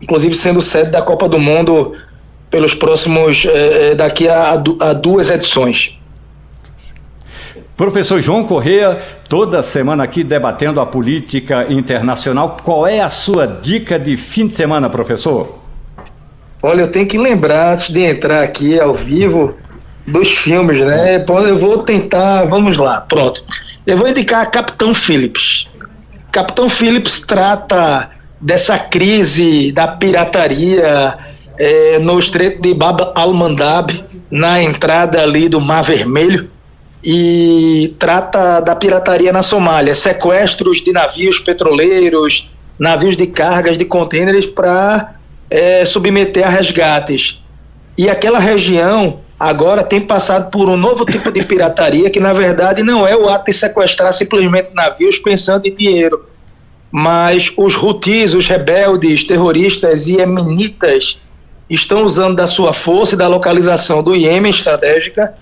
[0.00, 1.94] inclusive sendo sede da Copa do Mundo
[2.50, 5.94] pelos próximos, é, daqui a, a duas edições.
[7.76, 12.56] Professor João Correia, toda semana aqui debatendo a política internacional.
[12.62, 15.58] Qual é a sua dica de fim de semana, professor?
[16.62, 19.54] Olha, eu tenho que lembrar, antes de entrar aqui ao vivo,
[20.06, 21.24] dos filmes, né?
[21.46, 23.44] Eu vou tentar, vamos lá, pronto.
[23.86, 25.68] Eu vou indicar Capitão Phillips.
[26.32, 31.16] Capitão Phillips trata dessa crise da pirataria
[31.58, 36.50] é, no estreito de Bab al-Mandab, na entrada ali do Mar Vermelho,
[37.02, 44.46] e trata da pirataria na Somália, sequestros de navios petroleiros, navios de cargas de contêineres
[44.46, 45.14] para
[45.50, 47.40] é, submeter a resgates.
[47.96, 52.82] E aquela região agora tem passado por um novo tipo de pirataria que na verdade
[52.82, 56.26] não é o ato de sequestrar simplesmente navios pensando em dinheiro,
[56.90, 61.20] mas os Houthis, os rebeldes, terroristas e emenitas
[61.68, 65.34] estão usando da sua força e da localização do Iêmen estratégica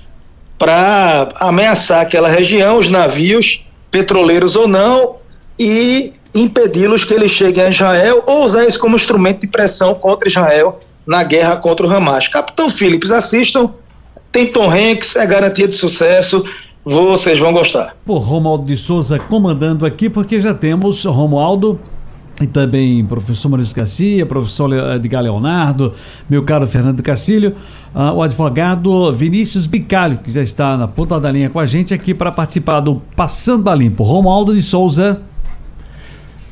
[0.59, 5.16] para ameaçar aquela região, os navios, petroleiros ou não,
[5.59, 10.29] e impedi-los que eles cheguem a Israel ou usar isso como instrumento de pressão contra
[10.29, 12.29] Israel na guerra contra o Hamas.
[12.29, 13.70] Capitão Phillips, assistam.
[14.33, 16.44] Tem Tom Hanks, é garantia de sucesso.
[16.85, 17.96] Vocês vão gostar.
[18.05, 21.81] Por Romualdo de Souza comandando aqui, porque já temos Romualdo
[22.40, 25.94] e também professor Maurício Garcia, professor Edgar Leonardo,
[26.29, 27.55] meu caro Fernando Castilho,
[27.94, 31.94] uh, o advogado Vinícius Bicalho, que já está na ponta da linha com a gente
[31.94, 34.03] aqui para participar do Passando a Limpo.
[34.03, 35.20] Romualdo de Souza.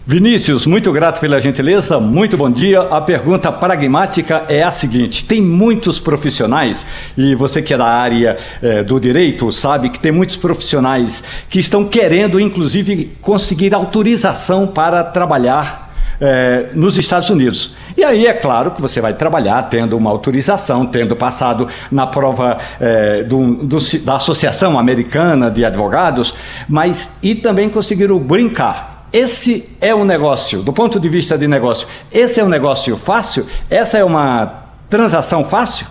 [0.06, 2.82] Vinícius, muito grato pela gentileza, muito bom dia.
[2.82, 6.84] A pergunta pragmática é a seguinte: tem muitos profissionais,
[7.16, 11.58] e você que é da área é, do direito sabe que tem muitos profissionais que
[11.58, 17.74] estão querendo, inclusive, conseguir autorização para trabalhar é, nos Estados Unidos.
[17.96, 22.58] E aí é claro que você vai trabalhar tendo uma autorização, tendo passado na prova
[22.78, 26.34] é, do, do, da Associação Americana de Advogados,
[26.68, 28.93] mas e também conseguir o brincar.
[29.14, 33.46] Esse é um negócio, do ponto de vista de negócio, esse é um negócio fácil?
[33.70, 35.86] Essa é uma transação fácil?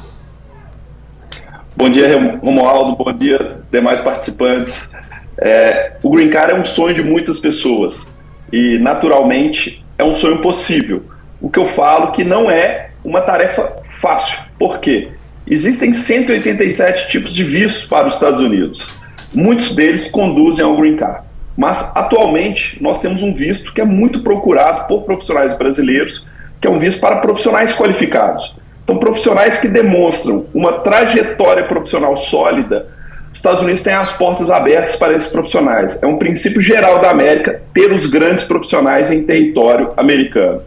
[1.74, 2.98] Bom dia, Romualdo.
[3.02, 4.90] Bom dia, demais participantes.
[5.38, 8.06] É, o Green Card é um sonho de muitas pessoas
[8.52, 11.02] e, naturalmente, é um sonho possível.
[11.40, 14.38] O que eu falo que não é uma tarefa fácil.
[14.60, 15.12] Por quê?
[15.48, 18.86] Existem 187 tipos de vistos para os Estados Unidos.
[19.34, 21.32] Muitos deles conduzem ao Green Card.
[21.56, 26.26] Mas, atualmente, nós temos um visto que é muito procurado por profissionais brasileiros,
[26.60, 28.56] que é um visto para profissionais qualificados.
[28.84, 32.88] Então, profissionais que demonstram uma trajetória profissional sólida,
[33.32, 35.98] os Estados Unidos têm as portas abertas para esses profissionais.
[36.02, 40.62] É um princípio geral da América ter os grandes profissionais em território americano.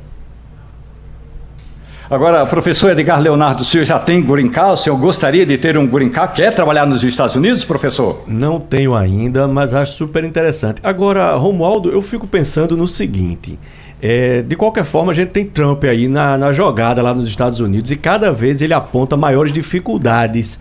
[2.09, 4.73] Agora, professor Edgar Leonardo, o senhor já tem card?
[4.75, 6.35] O senhor gostaria de ter um card?
[6.35, 8.23] Quer trabalhar nos Estados Unidos, professor?
[8.29, 10.81] Não tenho ainda, mas acho super interessante.
[10.85, 13.59] Agora, Romualdo, eu fico pensando no seguinte.
[14.01, 17.59] É, de qualquer forma, a gente tem Trump aí na, na jogada lá nos Estados
[17.59, 20.61] Unidos e cada vez ele aponta maiores dificuldades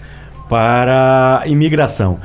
[0.49, 2.19] para a imigração.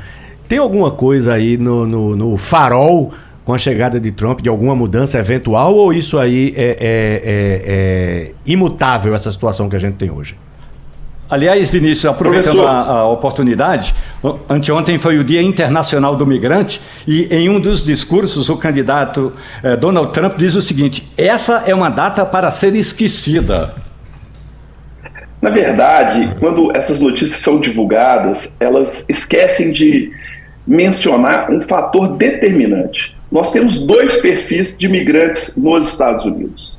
[0.47, 4.75] Tem alguma coisa aí no, no, no, farol com a chegada de Trump, de alguma
[4.75, 9.95] mudança eventual, ou isso aí é, é, é, é imutável, essa situação que a gente
[9.95, 10.35] tem hoje?
[11.31, 13.95] Aliás, Vinícius, aproveitando a, a, oportunidade,
[14.49, 19.31] anteontem foi o Dia Internacional do Migrante e em um dos discursos o candidato
[19.63, 23.73] eh, Donald Trump diz o seguinte: essa é uma data para ser esquecida.
[25.41, 30.11] Na verdade, quando essas notícias são divulgadas, elas esquecem de
[30.67, 33.15] mencionar um fator determinante.
[33.31, 36.77] Nós temos dois perfis de imigrantes nos Estados Unidos.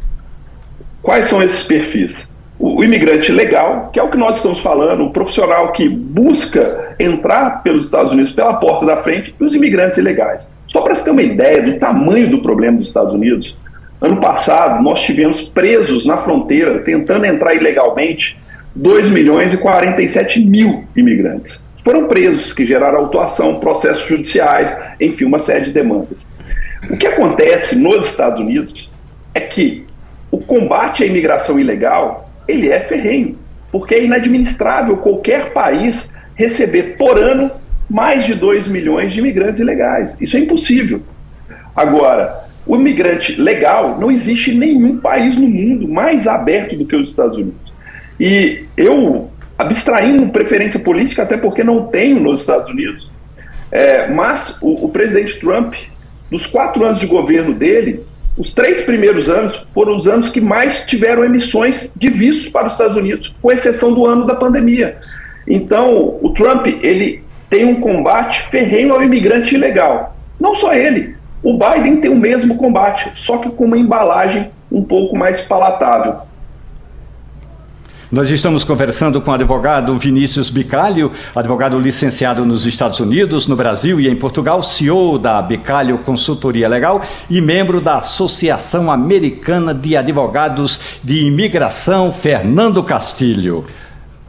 [1.02, 2.28] Quais são esses perfis?
[2.64, 7.60] o imigrante legal, que é o que nós estamos falando, o profissional que busca entrar
[7.64, 10.42] pelos Estados Unidos pela porta da frente, e os imigrantes ilegais.
[10.68, 13.56] Só para você ter uma ideia do tamanho do problema dos Estados Unidos,
[14.00, 18.38] ano passado nós tivemos presos na fronteira, tentando entrar ilegalmente,
[18.76, 21.60] 2 milhões e 47 mil imigrantes.
[21.82, 26.24] Foram presos, que geraram autuação, processos judiciais, enfim, uma série de demandas.
[26.90, 28.88] O que acontece nos Estados Unidos
[29.34, 29.86] é que
[30.30, 33.36] o combate à imigração ilegal ele é ferrenho,
[33.70, 37.50] porque é inadministrável qualquer país receber por ano
[37.88, 40.14] mais de 2 milhões de imigrantes ilegais.
[40.20, 41.02] Isso é impossível.
[41.76, 47.10] Agora, o imigrante legal não existe nenhum país no mundo mais aberto do que os
[47.10, 47.72] Estados Unidos.
[48.18, 53.10] E eu, abstraindo preferência política, até porque não tenho nos Estados Unidos,
[53.70, 55.74] é, mas o, o presidente Trump,
[56.32, 58.00] nos quatro anos de governo dele,
[58.38, 62.72] os três primeiros anos foram os anos que mais tiveram emissões de vistos para os
[62.72, 64.96] Estados Unidos, com exceção do ano da pandemia.
[65.46, 70.16] Então, o Trump ele tem um combate ferrenho ao imigrante ilegal.
[70.40, 74.82] Não só ele, o Biden tem o mesmo combate, só que com uma embalagem um
[74.82, 76.14] pouco mais palatável.
[78.12, 83.98] Nós estamos conversando com o advogado Vinícius Bicalho, advogado licenciado nos Estados Unidos, no Brasil
[83.98, 90.78] e em Portugal, CEO da Bicalho Consultoria Legal e membro da Associação Americana de Advogados
[91.02, 93.64] de Imigração, Fernando Castilho.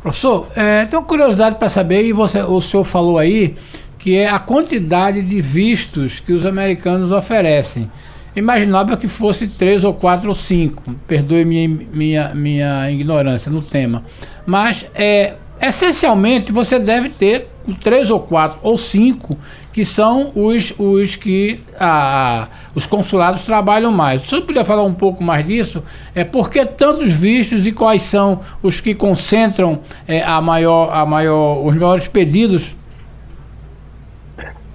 [0.02, 3.58] Professor, é, uma curiosidade para saber, e você, o senhor falou aí,
[4.00, 7.92] que é a quantidade de vistos que os americanos oferecem.
[8.36, 10.84] Imaginava que fosse três ou quatro ou cinco.
[11.08, 14.04] Perdoe minha, minha, minha ignorância no tema.
[14.46, 17.48] Mas é, essencialmente você deve ter
[17.82, 19.38] três ou quatro ou cinco
[19.72, 24.22] que são os, os que a, os consulados trabalham mais.
[24.22, 25.84] O senhor podia falar um pouco mais disso?
[26.14, 31.04] É por que tantos vistos e quais são os que concentram é, a maior, a
[31.06, 32.76] maior, os maiores pedidos?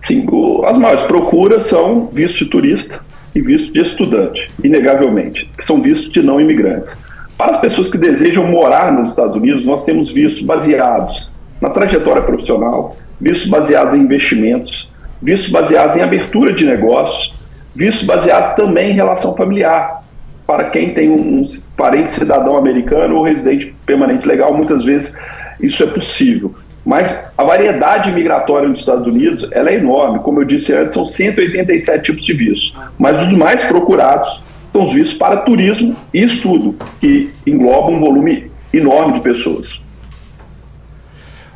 [0.00, 3.00] Sim, o, as maiores procuras são visto de turista,
[3.34, 6.94] e visto de estudante, inegavelmente, que são vistos de não imigrantes.
[7.36, 12.22] Para as pessoas que desejam morar nos Estados Unidos, nós temos vistos baseados na trajetória
[12.22, 14.88] profissional, vistos baseados em investimentos,
[15.22, 17.34] vistos baseados em abertura de negócios,
[17.74, 20.02] vistos baseados também em relação familiar.
[20.46, 21.42] Para quem tem um
[21.76, 25.12] parente cidadão americano ou residente permanente legal, muitas vezes
[25.60, 26.54] isso é possível.
[26.88, 30.20] Mas a variedade migratória nos Estados Unidos ela é enorme.
[30.20, 32.74] Como eu disse antes, são 187 tipos de vistos.
[32.98, 38.50] Mas os mais procurados são os vistos para turismo e estudo, que englobam um volume
[38.72, 39.78] enorme de pessoas.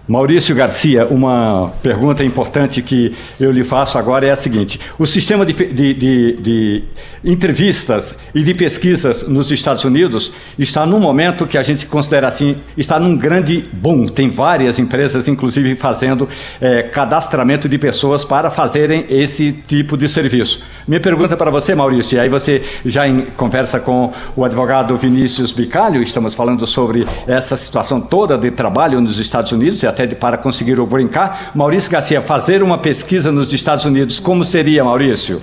[0.07, 5.47] Maurício Garcia, uma pergunta importante que eu lhe faço agora é a seguinte: o sistema
[5.47, 6.85] de, de, de, de,
[7.25, 12.57] entrevistas e de pesquisas nos Estados Unidos está num momento que a gente considera assim,
[12.77, 14.09] está num grande boom.
[14.09, 16.29] Tem várias empresas, inclusive, fazendo
[16.61, 20.65] é, cadastramento de pessoas para fazerem esse tipo de serviço.
[20.87, 25.53] Minha pergunta para você, Maurício, e aí você já em, conversa com o advogado Vinícius
[25.53, 30.17] Bicalho, estamos falando sobre essa situação toda de trabalho nos Estados Unidos e até de,
[30.17, 31.53] para conseguir o brincar.
[31.55, 35.41] Maurício Garcia, fazer uma pesquisa nos Estados Unidos, como seria, Maurício?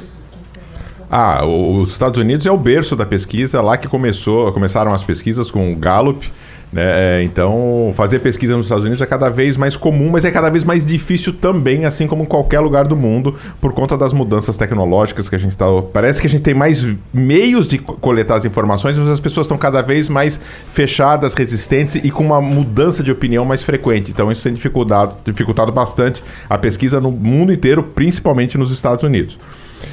[1.10, 5.50] Ah, os Estados Unidos é o berço da pesquisa, lá que começou, começaram as pesquisas
[5.50, 6.30] com o Gallup.
[6.72, 7.24] Né?
[7.24, 10.64] Então, fazer pesquisa nos Estados Unidos é cada vez mais comum, mas é cada vez
[10.64, 15.28] mais difícil também, assim como em qualquer lugar do mundo, por conta das mudanças tecnológicas
[15.28, 15.66] que a gente está.
[15.94, 19.58] Parece que a gente tem mais meios de coletar as informações, mas as pessoas estão
[19.58, 20.40] cada vez mais
[20.72, 24.12] fechadas, resistentes e com uma mudança de opinião mais frequente.
[24.12, 29.38] Então, isso tem dificultado, dificultado bastante a pesquisa no mundo inteiro, principalmente nos Estados Unidos.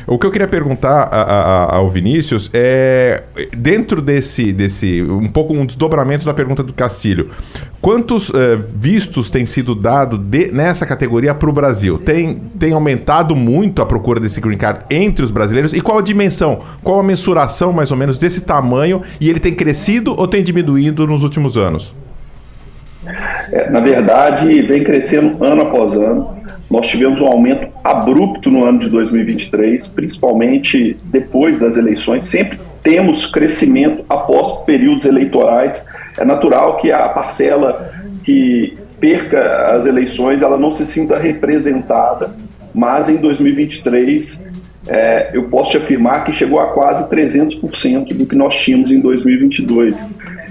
[0.07, 3.22] O que eu queria perguntar a, a, ao Vinícius é,
[3.57, 7.31] dentro desse, desse, um pouco um desdobramento da pergunta do Castilho,
[7.81, 8.35] quantos uh,
[8.75, 10.20] vistos têm sido dados
[10.53, 11.99] nessa categoria para o Brasil?
[11.99, 15.72] Tem, tem aumentado muito a procura desse green card entre os brasileiros?
[15.72, 19.03] E qual a dimensão, qual a mensuração mais ou menos desse tamanho?
[19.20, 21.94] E ele tem crescido ou tem diminuído nos últimos anos?
[23.53, 26.37] É, na verdade, vem crescendo ano após ano.
[26.70, 32.29] Nós tivemos um aumento abrupto no ano de 2023, principalmente depois das eleições.
[32.29, 35.85] Sempre temos crescimento após períodos eleitorais.
[36.18, 37.92] É natural que a parcela
[38.24, 42.35] que perca as eleições ela não se sinta representada,
[42.74, 44.40] mas em 2023
[44.88, 49.00] é, eu posso te afirmar que chegou a quase 300% do que nós tínhamos em
[49.00, 49.94] 2022.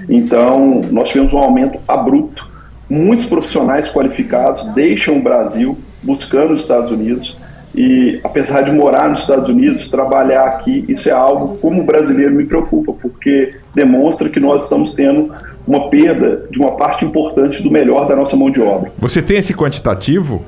[0.08, 2.46] Então, nós tivemos um aumento abrupto.
[2.88, 7.36] Muitos profissionais qualificados deixam o Brasil buscando os Estados Unidos.
[7.74, 12.46] E apesar de morar nos Estados Unidos, trabalhar aqui, isso é algo como brasileiro me
[12.46, 15.34] preocupa, porque demonstra que nós estamos tendo
[15.66, 18.90] uma perda de uma parte importante do melhor da nossa mão de obra.
[18.98, 20.42] Você tem esse quantitativo?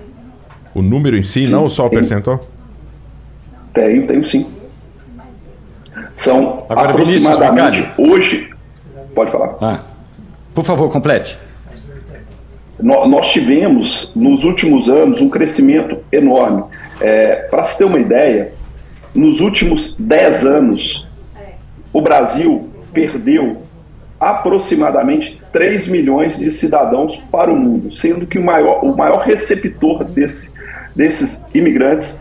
[0.75, 2.41] O número em si, sim, não só o percentual?
[3.75, 4.47] Tenho, tenho sim.
[6.17, 8.49] São Agora, aproximadamente hoje.
[9.15, 9.57] Pode falar.
[9.61, 9.81] Ah,
[10.55, 11.37] por favor, complete
[12.81, 16.65] nós tivemos nos últimos anos um crescimento enorme.
[17.01, 18.53] É, Para se ter uma ideia,
[19.15, 21.07] nos últimos 10 anos,
[21.93, 23.63] o Brasil perdeu
[24.21, 30.05] aproximadamente 3 milhões de cidadãos para o mundo, sendo que o maior, o maior receptor
[30.05, 30.51] desse,
[30.95, 32.19] desses imigrantes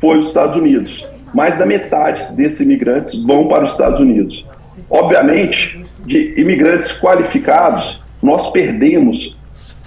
[0.00, 1.06] foi os Estados Unidos.
[1.34, 4.44] Mais da metade desses imigrantes vão para os Estados Unidos.
[4.88, 9.36] Obviamente, de imigrantes qualificados, nós perdemos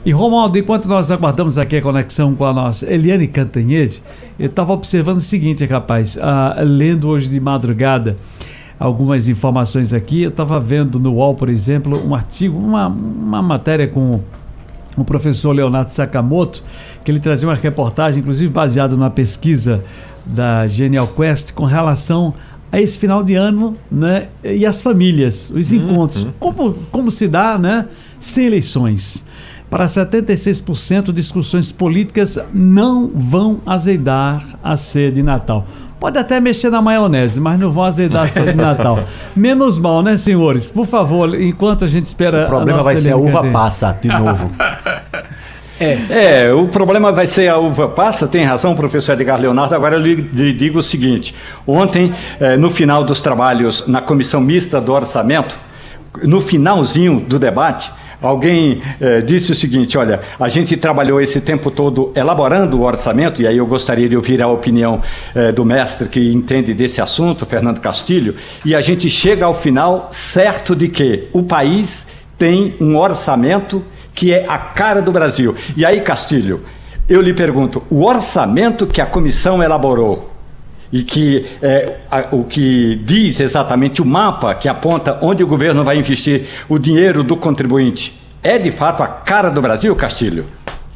[0.06, 4.02] E Romaldo, enquanto nós aguardamos aqui a conexão com a nossa Eliane Cantanhede,
[4.40, 8.16] eu estava observando o seguinte, rapaz, ah, lendo hoje de madrugada
[8.80, 13.88] algumas informações aqui, eu estava vendo no UOL, por exemplo, um artigo, uma, uma matéria
[13.88, 14.22] com
[14.96, 16.64] o professor Leonardo Sakamoto,
[17.04, 19.84] que ele trazia uma reportagem, inclusive baseado na pesquisa
[20.26, 22.34] da Genial Quest, com relação
[22.72, 25.78] a esse final de ano né, e as famílias, os uhum.
[25.78, 26.28] encontros.
[26.40, 27.88] Como, como se dá né,
[28.20, 29.26] sem eleições?
[29.70, 35.66] Para 76%, discussões políticas não vão azedar a ceia de Natal.
[36.00, 39.00] Pode até mexer na maionese, mas não vão azedar a ceia de Natal.
[39.36, 40.72] Menos mal, né, senhores?
[40.72, 42.46] Por favor, enquanto a gente espera.
[42.46, 44.50] O problema vai ser a uva passa de novo.
[45.80, 46.46] É.
[46.48, 49.76] é, o problema vai ser a uva passa, tem razão, professor Edgar Leonardo.
[49.76, 51.36] Agora eu lhe digo o seguinte:
[51.68, 55.58] ontem, eh, no final dos trabalhos na comissão mista do orçamento,
[56.24, 57.92] no finalzinho do debate,
[58.22, 63.42] Alguém eh, disse o seguinte: olha, a gente trabalhou esse tempo todo elaborando o orçamento,
[63.42, 65.02] e aí eu gostaria de ouvir a opinião
[65.34, 70.10] eh, do mestre que entende desse assunto, Fernando Castilho, e a gente chega ao final
[70.12, 72.08] certo de que o país
[72.38, 73.82] tem um orçamento
[74.14, 75.56] que é a cara do Brasil.
[75.78, 76.60] E aí, Castilho,
[77.08, 80.30] eu lhe pergunto: o orçamento que a comissão elaborou
[80.92, 85.84] e que é, a, o que diz exatamente o mapa que aponta onde o governo
[85.84, 90.46] vai investir o dinheiro do contribuinte é de fato a cara do Brasil, Castilho?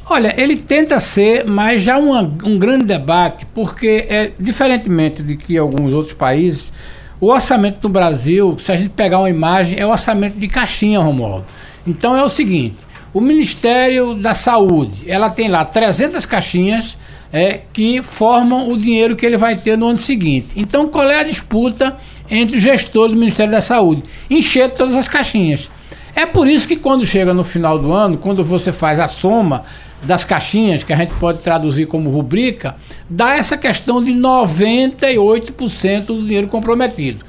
[0.05, 5.57] Olha, ele tenta ser, mas já uma, um grande debate, porque é diferentemente de que
[5.57, 6.73] alguns outros países,
[7.21, 10.99] o orçamento do Brasil, se a gente pegar uma imagem, é o orçamento de caixinha,
[10.99, 11.45] Romualdo.
[11.87, 12.75] Então é o seguinte,
[13.13, 16.97] o Ministério da Saúde, ela tem lá 300 caixinhas
[17.33, 20.49] é, que formam o dinheiro que ele vai ter no ano seguinte.
[20.55, 21.97] Então, qual é a disputa
[22.29, 24.03] entre os gestores do Ministério da Saúde?
[24.29, 25.67] Encher todas as caixinhas.
[26.15, 29.63] É por isso que quando chega no final do ano, quando você faz a soma
[30.03, 32.75] das caixinhas, que a gente pode traduzir como rubrica,
[33.09, 37.25] dá essa questão de 98% do dinheiro comprometido.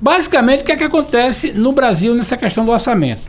[0.00, 3.22] Basicamente, o que é que acontece no Brasil nessa questão do orçamento?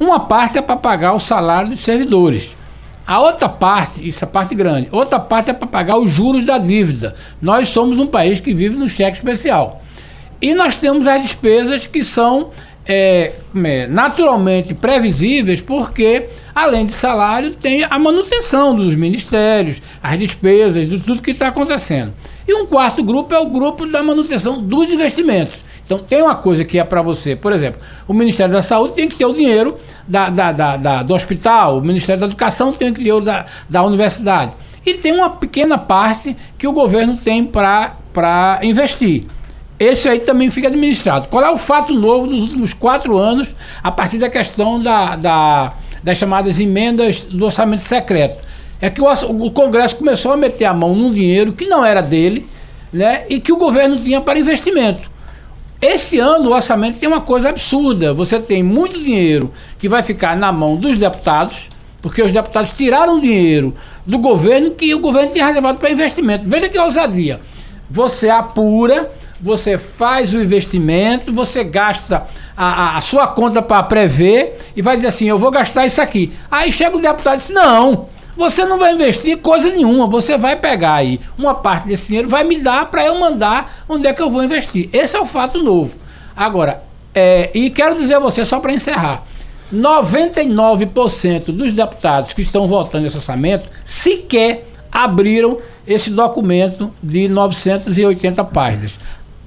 [0.00, 2.55] Uma parte é para pagar o salário dos servidores.
[3.06, 6.44] A outra parte, isso é a parte grande, outra parte é para pagar os juros
[6.44, 7.14] da dívida.
[7.40, 9.80] Nós somos um país que vive no cheque especial.
[10.42, 12.50] E nós temos as despesas que são
[12.84, 13.32] é,
[13.64, 20.98] é, naturalmente previsíveis, porque além de salário, tem a manutenção dos ministérios, as despesas, de
[20.98, 22.12] tudo que está acontecendo.
[22.46, 25.65] E um quarto grupo é o grupo da manutenção dos investimentos.
[25.86, 29.08] Então, tem uma coisa que é para você, por exemplo, o Ministério da Saúde tem
[29.08, 32.92] que ter o dinheiro da, da, da, da, do hospital, o Ministério da Educação tem
[32.92, 34.52] que ter o da, da universidade.
[34.84, 39.26] E tem uma pequena parte que o governo tem para investir.
[39.78, 41.28] Esse aí também fica administrado.
[41.28, 43.48] Qual é o fato novo dos últimos quatro anos,
[43.82, 45.72] a partir da questão da, da,
[46.02, 48.44] das chamadas emendas do orçamento secreto?
[48.80, 52.00] É que o, o Congresso começou a meter a mão num dinheiro que não era
[52.00, 52.48] dele,
[52.92, 55.15] né, e que o governo tinha para investimento.
[55.80, 58.14] Este ano o orçamento tem uma coisa absurda.
[58.14, 61.68] Você tem muito dinheiro que vai ficar na mão dos deputados,
[62.00, 63.74] porque os deputados tiraram dinheiro
[64.06, 66.48] do governo que o governo tinha reservado para investimento.
[66.48, 67.40] Veja que ousadia.
[67.90, 74.58] Você apura, você faz o investimento, você gasta a, a, a sua conta para prever
[74.74, 76.32] e vai dizer assim: eu vou gastar isso aqui.
[76.50, 78.08] Aí chega o deputado e diz: não.
[78.36, 82.44] Você não vai investir coisa nenhuma, você vai pegar aí uma parte desse dinheiro, vai
[82.44, 84.90] me dar para eu mandar onde é que eu vou investir.
[84.92, 85.96] Esse é o fato novo.
[86.36, 86.82] Agora,
[87.14, 89.24] é, e quero dizer a você, só para encerrar:
[89.72, 98.98] 99% dos deputados que estão votando nesse orçamento sequer abriram esse documento de 980 páginas.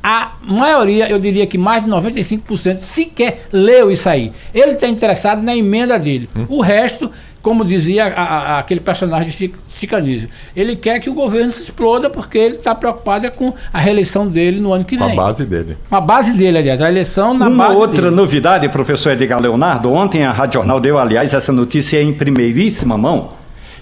[0.02, 4.32] A maioria, eu diria que mais de 95%, sequer leu isso aí.
[4.54, 6.30] Ele está interessado na emenda dele.
[6.36, 6.46] Hum.
[6.48, 7.12] O resto
[7.42, 10.30] como dizia a, a, aquele personagem de Chicanísio.
[10.56, 14.28] Ele quer que o governo se exploda porque ele está preocupado é com a reeleição
[14.28, 15.08] dele no ano que vem.
[15.08, 15.78] Com a base dele.
[15.90, 16.82] Com a base dele, aliás.
[16.82, 18.16] A eleição na Uma base outra dele.
[18.16, 19.92] novidade, professor Edgar Leonardo.
[19.92, 23.34] Ontem a Rádio Jornal deu, aliás, essa notícia em primeiríssima mão,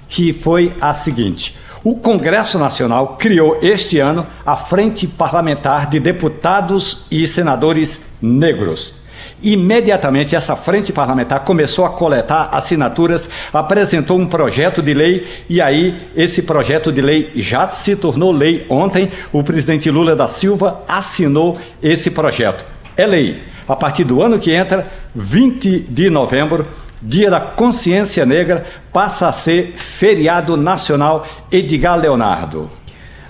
[0.08, 1.55] que foi a seguinte.
[1.84, 8.97] O Congresso Nacional criou este ano a Frente Parlamentar de Deputados e Senadores Negros.
[9.42, 16.10] Imediatamente, essa frente parlamentar começou a coletar assinaturas, apresentou um projeto de lei e aí
[16.16, 18.66] esse projeto de lei já se tornou lei.
[18.68, 22.66] Ontem, o presidente Lula da Silva assinou esse projeto.
[22.96, 23.44] É lei.
[23.68, 26.66] A partir do ano que entra, 20 de novembro,
[27.00, 32.72] Dia da Consciência Negra, passa a ser feriado nacional Edgar Leonardo.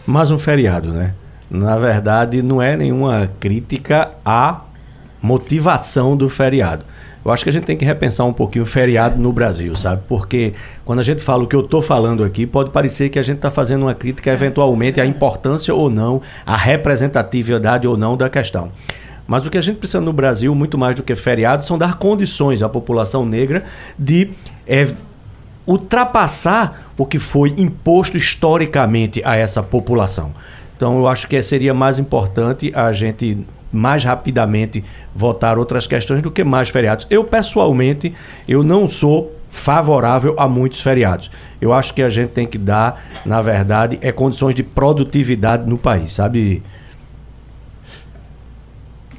[0.05, 1.14] Mais um feriado, né?
[1.51, 4.62] Na verdade, não é nenhuma crítica a
[5.28, 6.86] motivação do feriado.
[7.25, 10.01] Eu acho que a gente tem que repensar um pouquinho o feriado no Brasil, sabe?
[10.07, 10.53] Porque
[10.86, 13.36] quando a gente fala o que eu estou falando aqui, pode parecer que a gente
[13.36, 18.71] está fazendo uma crítica eventualmente à importância ou não, à representatividade ou não da questão.
[19.28, 21.97] Mas o que a gente precisa no Brasil, muito mais do que feriado, são dar
[21.97, 23.65] condições à população negra
[23.99, 24.30] de
[24.65, 24.88] é,
[25.65, 30.32] ultrapassar o que foi imposto historicamente a essa população.
[30.78, 34.84] Então eu acho que seria mais importante a gente mais rapidamente
[35.15, 37.05] votar outras questões do que mais feriados.
[37.09, 38.13] Eu, pessoalmente,
[38.47, 41.32] eu não sou favorável a muitos feriados.
[41.59, 45.78] Eu acho que a gente tem que dar, na verdade, é condições de produtividade no
[45.78, 46.61] país, sabe?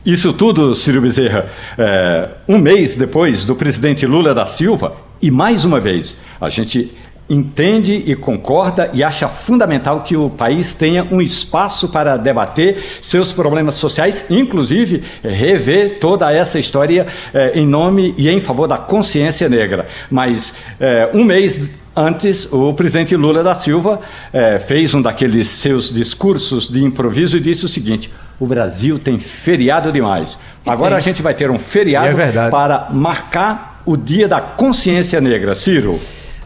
[0.07, 1.46] Isso tudo, Ciro Bezerra,
[1.76, 6.96] é, um mês depois do presidente Lula da Silva, e mais uma vez, a gente
[7.29, 13.33] entende e concorda e acha fundamental que o país tenha um espaço para debater seus
[13.33, 18.79] problemas sociais, inclusive eh, rever toda essa história eh, em nome e em favor da
[18.79, 19.87] consciência negra.
[20.11, 21.68] Mas eh, um mês
[22.01, 24.01] Antes, o presidente Lula da Silva
[24.33, 28.09] eh, fez um daqueles seus discursos de improviso e disse o seguinte:
[28.39, 30.39] o Brasil tem feriado demais.
[30.64, 35.57] Agora a gente vai ter um feriado É para marcar o Dia da Consciência Negra.
[35.57, 35.99] Ciro.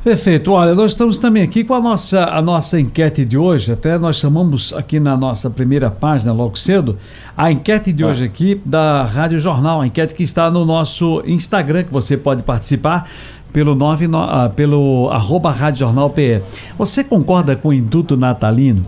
[0.04, 0.50] Perfeito.
[0.50, 3.70] Olha, nós estamos também aqui com a nossa, a nossa enquete de hoje.
[3.70, 6.96] Até nós chamamos aqui na nossa primeira página, logo cedo,
[7.36, 9.80] a enquete de hoje aqui da Rádio Jornal.
[9.80, 13.08] A enquete que está no nosso Instagram, que você pode participar
[13.52, 16.42] pelo, 9, no- ah, pelo arroba Rádio Jornal PE.
[16.76, 18.84] Você concorda com o induto natalino?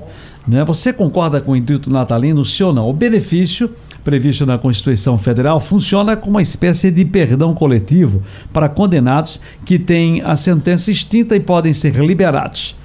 [0.48, 0.64] Né?
[0.64, 2.88] Você concorda com o induto natalino, sim ou não?
[2.90, 3.70] O benefício
[4.04, 10.20] previsto na Constituição Federal funciona como uma espécie de perdão coletivo para condenados que têm
[10.22, 12.76] a sentença extinta e podem ser liberados.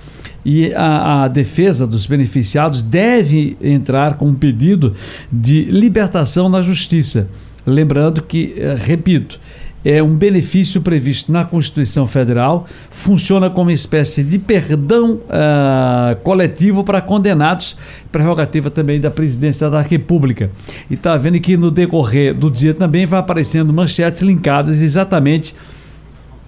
[0.45, 4.95] E a, a defesa dos beneficiados deve entrar com um pedido
[5.31, 7.27] de libertação na justiça.
[7.65, 9.37] Lembrando que, eh, repito,
[9.83, 16.83] é um benefício previsto na Constituição Federal, funciona como uma espécie de perdão ah, coletivo
[16.83, 17.77] para condenados,
[18.11, 20.49] prerrogativa também da presidência da República.
[20.89, 25.55] E está vendo que no decorrer do dia também vai aparecendo manchetes linkadas exatamente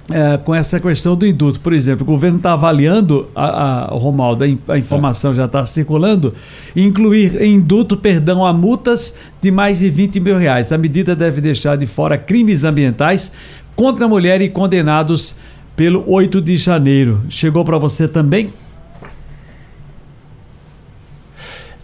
[0.09, 1.59] é, com essa questão do indulto.
[1.59, 5.65] Por exemplo, o governo está avaliando, a, a, Romaldo, a, in- a informação já está
[5.65, 6.33] circulando,
[6.75, 10.71] incluir indulto perdão a multas de mais de 20 mil reais.
[10.71, 13.31] A medida deve deixar de fora crimes ambientais
[13.75, 15.35] contra a mulher e condenados
[15.75, 17.21] pelo 8 de janeiro.
[17.29, 18.49] Chegou para você também?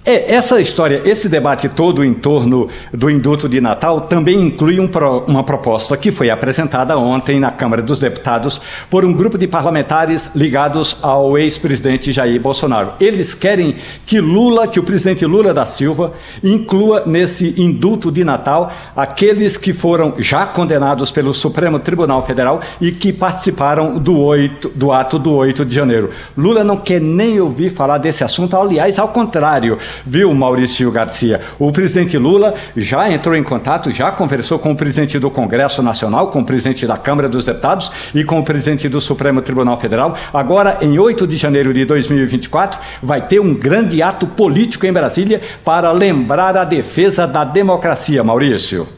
[0.10, 4.88] É, essa história, esse debate todo em torno do indulto de Natal também inclui um
[4.88, 9.49] pro- uma proposta que foi apresentada ontem na Câmara dos Deputados por um grupo de
[9.49, 12.93] parlamentares ligados ao ex-presidente Jair Bolsonaro.
[13.01, 18.72] Eles querem que Lula, que o presidente Lula da Silva, inclua nesse indulto de Natal
[18.95, 24.89] aqueles que foram já condenados pelo Supremo Tribunal Federal e que participaram do, 8, do
[24.89, 26.12] ato do 8 de janeiro.
[26.38, 31.41] Lula não quer nem ouvir falar desse assunto, aliás, ao contrário, viu, Maurício Garcia?
[31.60, 36.30] O presidente Lula já entrou em contato, já conversou com o presidente do Congresso Nacional,
[36.30, 40.16] com o presidente da Câmara dos Deputados e com o presidente do Supremo Tribunal Federal.
[40.34, 45.41] Agora, em 8 de janeiro de 2024, vai ter um grande ato político em Brasília
[45.64, 48.97] para lembrar a defesa da democracia, Maurício.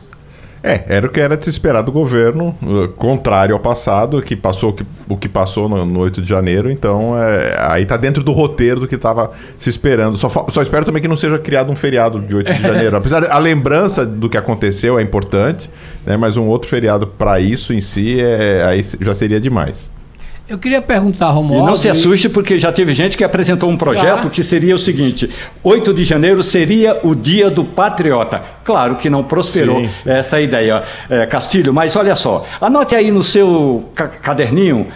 [0.62, 4.36] É, era o que era de se esperar do governo, uh, contrário ao passado, que
[4.36, 7.95] passou o que, o que passou no, no 8 de janeiro, então é, aí tá
[7.95, 10.18] dentro do roteiro do que estava se esperando.
[10.18, 12.97] Só, só espero também que não seja criado um feriado de 8 de janeiro.
[12.97, 15.70] Apesar a lembrança do que aconteceu é importante,
[16.05, 19.89] né, mas um outro feriado para isso em si é, aí já seria demais.
[20.50, 21.68] Eu queria perguntar, E Romualdo...
[21.68, 24.30] não se assuste, porque já teve gente que apresentou um projeto Tá.
[24.30, 25.30] que seria o seguinte:
[25.64, 28.41] 8 de janeiro seria o dia do patriota.
[28.64, 29.89] Claro que não prosperou Sim.
[30.06, 34.88] essa ideia, eh, Castilho, mas olha só, anote aí no seu ca- caderninho.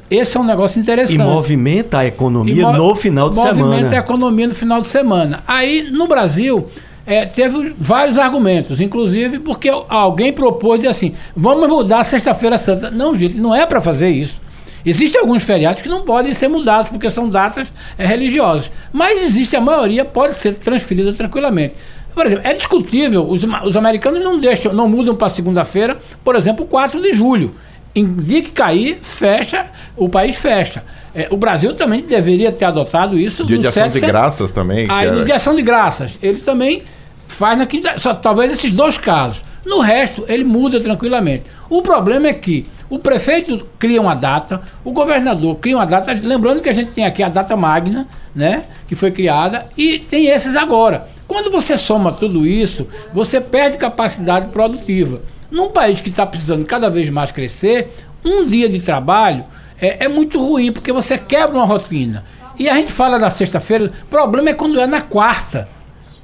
[0.10, 1.18] Esse é um negócio E interessante.
[1.20, 3.90] movimenta a economia E no final de movimenta semana.
[3.90, 5.44] a economia no final de semana.
[5.46, 6.66] Aí, no Brasil,
[7.10, 12.92] é, teve vários argumentos, inclusive porque alguém propôs assim, vamos mudar sexta-feira santa.
[12.92, 14.40] Não, gente, não é para fazer isso.
[14.86, 19.56] Existem alguns feriados que não podem ser mudados porque são datas é, religiosas, mas existe
[19.56, 21.74] a maioria pode ser transferida tranquilamente.
[22.14, 26.64] Por exemplo, é discutível, os, os americanos não deixam, não mudam para segunda-feira, por exemplo,
[26.64, 27.56] 4 de julho.
[27.96, 29.66] Em dia que cair, fecha,
[29.98, 30.84] o país fecha.
[31.16, 33.44] É, o Brasil também deveria ter adotado isso.
[33.46, 34.86] Dia de ação 7 de graças também.
[34.86, 36.84] No é- dia de ação de graças, ele também
[37.30, 37.98] faz na quinta.
[37.98, 39.44] Só talvez esses dois casos.
[39.66, 41.46] No resto, ele muda tranquilamente.
[41.70, 46.12] O problema é que o prefeito cria uma data, o governador cria uma data.
[46.14, 48.66] Lembrando que a gente tem aqui a data magna, né?
[48.88, 51.08] Que foi criada, e tem esses agora.
[51.28, 55.22] Quando você soma tudo isso, você perde capacidade produtiva.
[55.52, 57.94] Num país que está precisando cada vez mais crescer,
[58.26, 59.44] um dia de trabalho
[59.80, 62.26] é, é muito ruim, porque você quebra uma rotina.
[62.58, 65.70] E a gente fala da sexta-feira, o problema é quando é na quarta.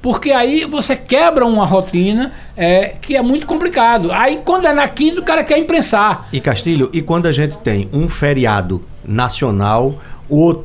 [0.06, 4.12] Porque aí você quebra uma rotina é, que é muito complicado.
[4.12, 6.28] Aí quando é na quinta, o cara quer imprensar.
[6.32, 10.62] E Castilho, e quando a gente tem um feriado nacional, o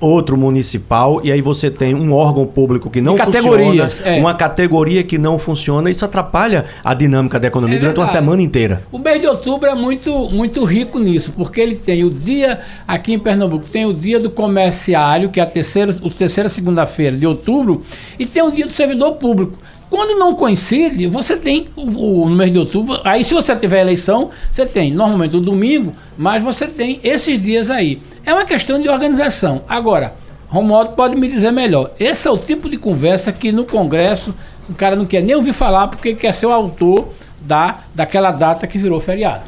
[0.00, 4.20] outro municipal, e aí você tem um órgão público que não funciona, é.
[4.20, 8.42] uma categoria que não funciona, isso atrapalha a dinâmica da economia É durante uma semana
[8.42, 8.82] inteira.
[8.90, 13.12] O mês de outubro é muito, muito rico nisso, porque ele tem o dia, aqui
[13.12, 17.26] em Pernambuco, tem o dia do comerciário, que é a terceira, a terceira segunda-feira de
[17.26, 17.82] outubro,
[18.18, 19.58] e tem o dia do servidor público.
[19.90, 21.82] Quando não coincide, você tem o,
[22.22, 23.00] o- no mês de outubro.
[23.04, 27.70] Aí, se você tiver eleição, você tem normalmente o domingo, mas você tem esses dias
[27.70, 28.02] aí.
[28.26, 29.62] É uma questão de organização.
[29.68, 30.14] Agora,
[30.48, 31.90] Romualdo pode me dizer melhor.
[31.98, 34.34] Esse é o tipo de conversa que no Congresso
[34.68, 37.08] o cara não quer nem ouvir falar porque quer ser o autor
[37.40, 39.44] da, daquela data que virou feriado.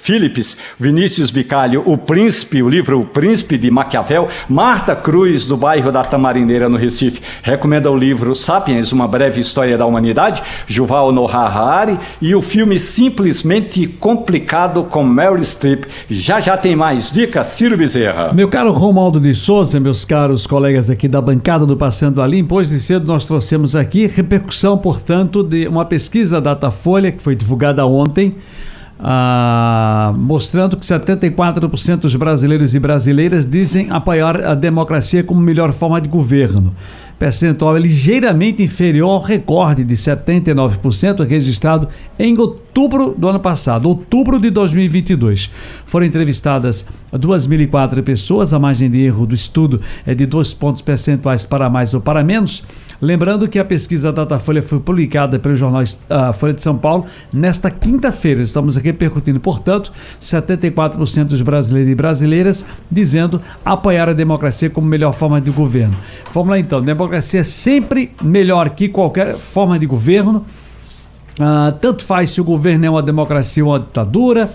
[0.08, 5.92] Phillips, Vinícius Bicalho, O Príncipe, o livro O Príncipe de Maquiavel, Marta Cruz, do bairro
[5.92, 11.50] da Tamarineira, no Recife, recomenda o livro Sapiens, Uma Breve História da Humanidade, Juval Noah
[11.50, 15.84] Harari, e o filme Simplesmente Complicado com Meryl Streep.
[16.10, 18.32] Já já tem mais dicas, Ciro Bezerra.
[18.32, 22.56] Meu caro Romualdo de Souza, meus caros colegas aqui da bancada do Passando a Limpo,
[22.56, 27.36] hoje de cedo nós trouxemos aqui repercussão, portanto, de uma pesquisa da Datafolha que foi
[27.36, 28.34] divulgada ontem,
[29.00, 36.02] ah, mostrando que 74% dos brasileiros e brasileiras dizem apoiar a democracia como melhor forma
[36.02, 36.74] de governo.
[37.20, 41.88] Percentual ligeiramente inferior ao recorde de 79% registrado
[42.20, 42.67] em outubro
[43.18, 45.50] do ano passado, outubro de 2022.
[45.86, 51.44] Foram entrevistadas 2.004 pessoas, a margem de erro do estudo é de 2 pontos percentuais
[51.44, 52.64] para mais ou para menos.
[53.02, 57.72] Lembrando que a pesquisa Datafolha foi publicada pelo jornal ah, Folha de São Paulo nesta
[57.72, 58.44] quinta-feira.
[58.44, 65.14] Estamos aqui repercutindo, portanto, 74% dos brasileiros e brasileiras dizendo apoiar a democracia como melhor
[65.14, 65.96] forma de governo.
[66.32, 70.46] Vamos lá então, democracia é sempre melhor que qualquer forma de governo.
[71.40, 74.50] Ah, tanto faz se o governo é uma democracia ou uma ditadura.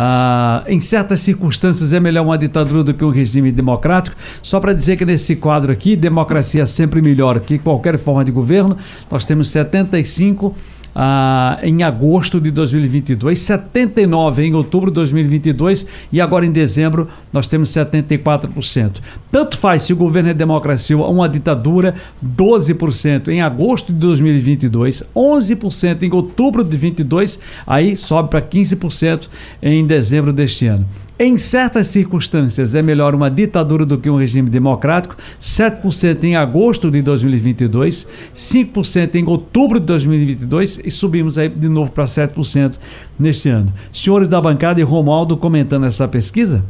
[0.00, 4.16] Ah, em certas circunstâncias é melhor uma ditadura do que um regime democrático.
[4.42, 8.30] Só para dizer que nesse quadro aqui, democracia é sempre melhor que qualquer forma de
[8.30, 8.76] governo,
[9.10, 10.54] nós temos 75
[10.94, 17.46] ah, em agosto de 2022, 79 em outubro de 2022 e agora em dezembro nós
[17.46, 18.96] temos 74%.
[19.30, 25.04] Tanto faz se o governo é democracia ou uma ditadura, 12% em agosto de 2022,
[25.14, 29.28] 11% em outubro de 22, aí sobe para 15%
[29.62, 30.86] em dezembro deste ano.
[31.20, 36.92] Em certas circunstâncias é melhor uma ditadura do que um regime democrático, 7% em agosto
[36.92, 42.78] de 2022, 5% em outubro de 2022 e subimos aí de novo para 7%
[43.18, 43.72] neste ano.
[43.92, 46.62] Senhores da bancada e Romualdo comentando essa pesquisa?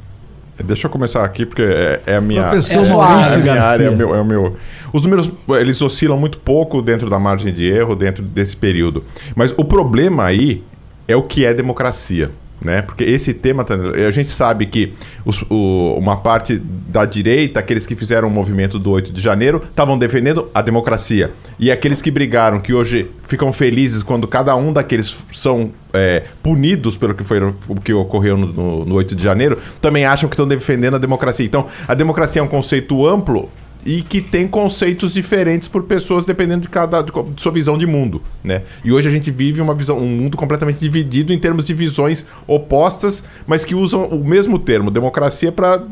[0.65, 3.85] Deixa eu começar aqui, porque é, é a minha, Professor é a minha Maurício área,
[3.85, 4.57] é o meu, é o meu-
[4.95, 5.31] Os números,
[5.61, 9.05] eles oscilam muito pouco dentro da margem de erro, dentro desse período.
[9.37, 10.63] Mas o problema aí
[11.07, 12.31] é o que é democracia.
[12.61, 12.83] Né?
[12.83, 13.65] Porque esse tema,
[14.07, 14.93] a gente sabe que
[15.25, 19.63] os- o- uma parte da direita, aqueles que fizeram o movimento do 8 de janeiro,
[19.71, 21.31] estavam defendendo a democracia.
[21.57, 26.97] E aqueles que brigaram, que hoje ficam felizes quando cada um daqueles são é, punidos
[26.97, 30.35] pelo que, foi, o que ocorreu no, no, no 8 de janeiro, também acham que
[30.35, 31.47] estão defendendo a democracia.
[31.47, 33.49] Então, a democracia é um conceito amplo
[33.85, 37.87] e que tem conceitos diferentes por pessoas dependendo de cada de, de sua visão de
[37.87, 38.63] mundo, né?
[38.85, 42.25] E hoje a gente vive uma visão, um mundo completamente dividido em termos de visões
[42.47, 45.83] opostas, mas que usam o mesmo termo, democracia, para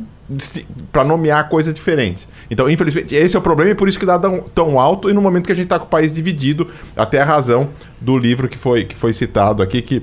[0.90, 2.26] para nomear coisas diferentes.
[2.50, 5.22] Então, infelizmente, esse é o problema e por isso que dá tão alto e no
[5.22, 7.68] momento que a gente está com o país dividido, até a razão
[8.00, 10.02] do livro que foi, que foi citado aqui, que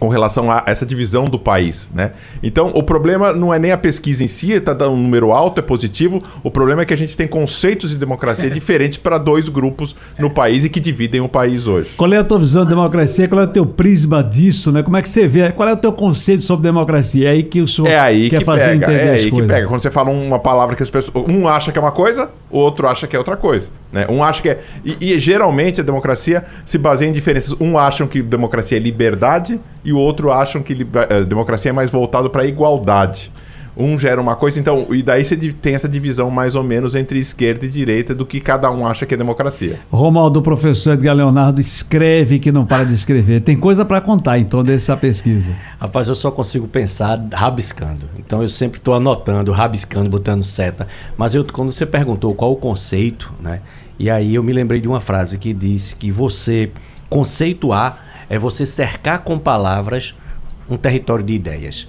[0.00, 2.12] com relação a essa divisão do país, né?
[2.42, 5.58] Então, o problema não é nem a pesquisa em si, está dando um número alto,
[5.58, 6.22] é positivo.
[6.42, 10.30] O problema é que a gente tem conceitos de democracia diferentes para dois grupos no
[10.30, 11.90] país e que dividem o país hoje.
[11.98, 13.28] Qual é a tua visão de democracia?
[13.28, 14.82] Qual é o teu prisma disso, né?
[14.82, 15.52] Como é que você vê?
[15.52, 17.28] Qual é o teu conceito sobre democracia?
[17.28, 19.42] É aí que o senhor É aí quer que fazer pega, entender é aí que
[19.42, 19.66] pega.
[19.66, 21.28] Quando você fala uma palavra que as pessoas.
[21.28, 23.68] Um acha que é uma coisa, o outro acha que é outra coisa.
[23.92, 24.06] Né?
[24.08, 24.60] Um acha que é.
[24.84, 27.54] E, e geralmente a democracia se baseia em diferenças.
[27.60, 31.72] Um acham que democracia é liberdade e o outro acham que liber- eh, democracia é
[31.72, 33.30] mais voltado para a igualdade.
[33.76, 37.18] Um gera uma coisa, então, e daí você tem essa divisão mais ou menos entre
[37.20, 39.78] esquerda e direita do que cada um acha que é democracia.
[39.90, 43.40] Romaldo, o professor Edgar Leonardo, escreve que não para de escrever.
[43.40, 45.54] Tem coisa para contar, então, dessa pesquisa.
[45.78, 48.02] Rapaz, eu só consigo pensar rabiscando.
[48.18, 50.86] Então eu sempre estou anotando, rabiscando, botando seta.
[51.16, 53.60] Mas eu, quando você perguntou qual o conceito, né?
[53.98, 56.70] E aí eu me lembrei de uma frase que disse que você
[57.08, 60.14] conceituar é você cercar com palavras
[60.70, 61.88] um território de ideias.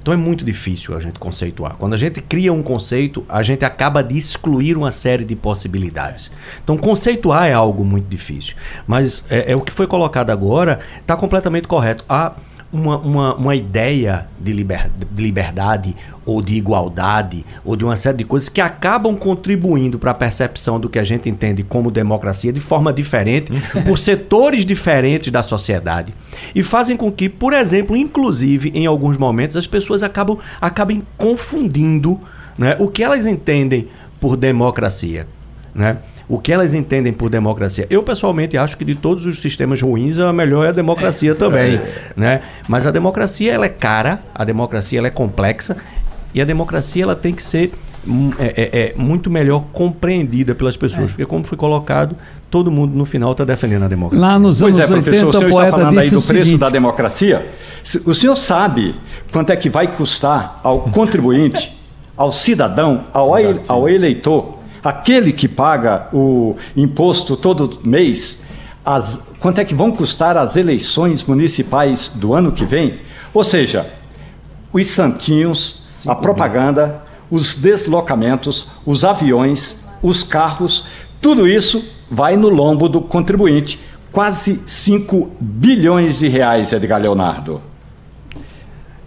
[0.00, 1.76] Então é muito difícil a gente conceituar.
[1.78, 6.30] Quando a gente cria um conceito, a gente acaba de excluir uma série de possibilidades.
[6.62, 8.54] Então conceituar é algo muito difícil.
[8.86, 12.04] Mas é, é o que foi colocado agora, está completamente correto.
[12.08, 12.32] Há
[12.72, 15.94] uma, uma, uma ideia de, liber, de liberdade
[16.24, 20.80] ou de igualdade ou de uma série de coisas que acabam contribuindo para a percepção
[20.80, 23.52] do que a gente entende como democracia de forma diferente
[23.86, 26.14] por setores diferentes da sociedade
[26.54, 32.18] e fazem com que, por exemplo, inclusive em alguns momentos as pessoas acabam acabem confundindo
[32.56, 33.88] né, o que elas entendem
[34.20, 35.26] por democracia,
[35.74, 35.98] né?
[36.28, 37.86] O que elas entendem por democracia.
[37.90, 41.80] Eu, pessoalmente, acho que de todos os sistemas ruins, a melhor é a democracia também.
[42.16, 42.40] Né?
[42.68, 45.76] Mas a democracia ela é cara, a democracia ela é complexa
[46.34, 47.72] e a democracia ela tem que ser
[48.06, 51.10] hum, é, é- é muito melhor compreendida pelas pessoas.
[51.12, 52.16] Porque, como foi colocado,
[52.50, 54.24] todo mundo no final está defendendo a democracia.
[54.26, 56.20] Lá nos Pois anos é, professor, 80, o o senhor está falando aí do preço
[56.20, 56.58] seguinte...
[56.60, 57.46] da democracia.
[58.06, 58.94] O senhor sabe
[59.32, 61.76] quanto é que vai custar ao contribuinte,
[62.16, 68.42] ao cidadão, ao, ele- ao eleitor, aquele que paga o imposto todo mês,
[68.84, 73.00] as- quanto é que vão custar as eleições municipais do ano que vem?
[73.32, 73.86] Ou seja,
[74.72, 80.86] os santinhos, a propaganda, os deslocamentos, os aviões, os carros,
[81.20, 83.78] tudo isso vai no lombo do contribuinte.
[84.10, 87.62] Quase 5 bilhões de reais, Edgar Leonardo.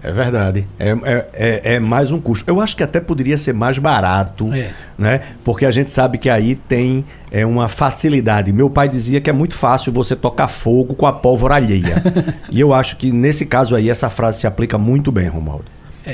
[0.06, 0.68] É verdade.
[0.78, 2.48] É, é, é, é mais um custo.
[2.48, 4.70] Eu acho que até poderia ser mais barato, É.
[4.96, 5.22] né?
[5.44, 8.52] Porque a gente sabe que aí tem é, uma facilidade.
[8.54, 12.04] Meu pai dizia que é muito fácil você tocar fogo com a pólvora alheia.
[12.52, 15.66] e eu acho que nesse caso aí essa frase se aplica muito bem, Romualdo.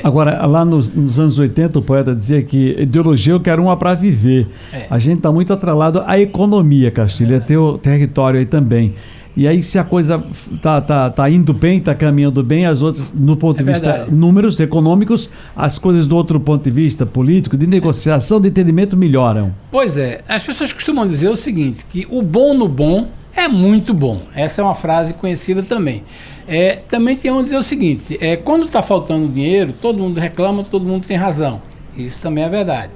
[0.02, 3.92] Agora, lá nos, nos anos 80, o poeta dizia que ideologia eu quero uma para
[3.92, 4.48] viver.
[4.72, 4.86] É.
[4.88, 8.94] A gente está muito atrelado à economia, Castilho, é teu território aí também.
[9.36, 10.22] E aí, se a coisa
[10.60, 13.90] tá, tá, tá indo bem, tá caminhando bem, as outras, no ponto É de vista
[13.92, 14.14] verdade.
[14.14, 19.54] números econômicos, as coisas do outro ponto de vista político, de negociação, de entendimento, melhoram.
[19.70, 23.94] Pois é, as pessoas costumam dizer o seguinte, que o bom no bom é muito
[23.94, 24.20] bom.
[24.34, 26.02] Essa é uma frase conhecida também.
[26.46, 30.62] É, também tem um dizer o seguinte, é, quando está faltando dinheiro, todo mundo reclama,
[30.64, 31.62] todo mundo tem razão.
[31.96, 32.90] Isso também é verdade.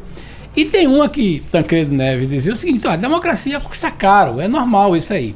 [0.55, 4.49] E tem uma que Tancredo Neves dizia o seguinte, ó, a democracia custa caro, é
[4.49, 5.35] normal isso aí.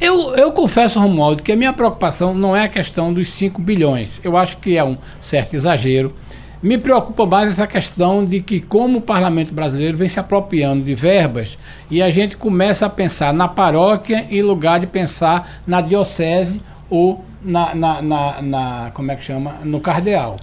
[0.00, 4.18] Eu, eu confesso, Romualdo, que a minha preocupação não é a questão dos 5 bilhões.
[4.24, 6.14] Eu acho que é um certo exagero.
[6.62, 10.94] Me preocupa mais essa questão de que, como o parlamento brasileiro vem se apropriando de
[10.94, 11.58] verbas
[11.90, 17.24] e a gente começa a pensar na paróquia em lugar de pensar na diocese ou
[17.42, 19.54] na, na, na, na- como é que chama?
[19.64, 20.36] no cardeal.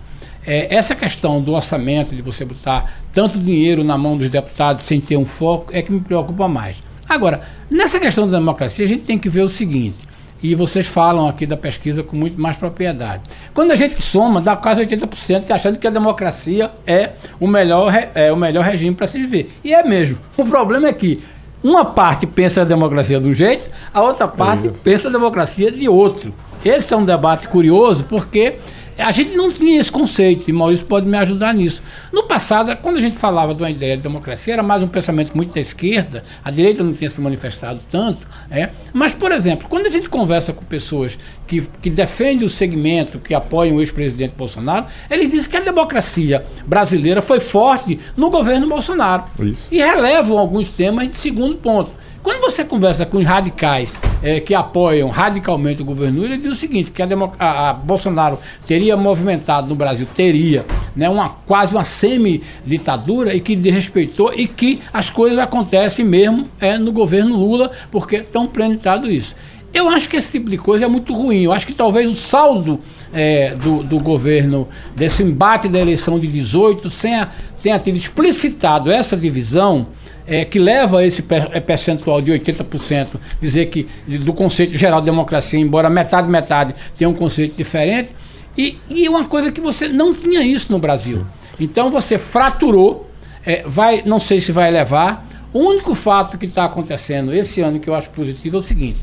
[0.45, 4.99] É, essa questão do orçamento, de você botar tanto dinheiro na mão dos deputados sem
[5.01, 6.81] ter um foco, é que me preocupa mais.
[7.07, 10.07] Agora, nessa questão da democracia, a gente tem que ver o seguinte,
[10.41, 13.23] e vocês falam aqui da pesquisa com muito mais propriedade.
[13.53, 18.31] Quando a gente soma, dá quase 80% achando que a democracia é o melhor, é
[18.31, 19.51] o melhor regime para se viver.
[19.63, 20.17] E é mesmo.
[20.35, 21.23] O problema é que
[21.63, 25.89] uma parte pensa a democracia de um jeito, a outra parte pensa a democracia de
[25.89, 26.33] outro.
[26.63, 28.57] Esse é um debate curioso porque
[28.97, 31.81] a gente não tinha esse conceito, e Maurício pode me ajudar nisso.
[32.11, 35.35] No passado, quando a gente falava de uma ideia de democracia, era mais um pensamento
[35.35, 38.69] muito da esquerda, a direita não tinha se manifestado tanto, é.
[38.93, 43.33] mas, por exemplo, quando a gente conversa com pessoas que, que defendem o segmento, que
[43.33, 49.25] apoiam o ex-presidente Bolsonaro, eles dizem que a democracia brasileira foi forte no governo Bolsonaro.
[49.71, 51.91] E relevam alguns temas de segundo ponto.
[52.21, 56.53] Quando você conversa com os radicais eh, que apoiam radicalmente o governo Lula, ele diz
[56.53, 57.07] o seguinte, que a,
[57.39, 60.65] a- a Bolsonaro teria movimentado no Brasil, teria,
[60.95, 66.77] né, uma, quase uma semi-ditadura e que desrespeitou e que as coisas acontecem mesmo é,
[66.77, 69.35] no governo Lula, porque estão planejado isso.
[69.73, 71.43] Eu acho que esse tipo de coisa é muito ruim.
[71.43, 72.79] Eu acho que talvez o saldo
[73.13, 77.29] é, do, do governo, desse embate da eleição de 18, tenha,
[77.61, 79.87] tenha tido explicitado essa divisão.
[80.27, 81.23] É, que leva esse
[81.53, 83.07] é, percentual de 80%,
[83.41, 88.09] dizer que do conceito geral de democracia, embora metade, metade, tenha um conceito diferente,
[88.57, 91.25] e, e uma coisa que você não tinha isso no Brasil.
[91.59, 93.09] Então você fraturou,
[93.45, 95.25] é, vai, não sei se vai levar.
[95.53, 98.99] O único fato que está acontecendo esse ano que eu acho positivo é o seguinte: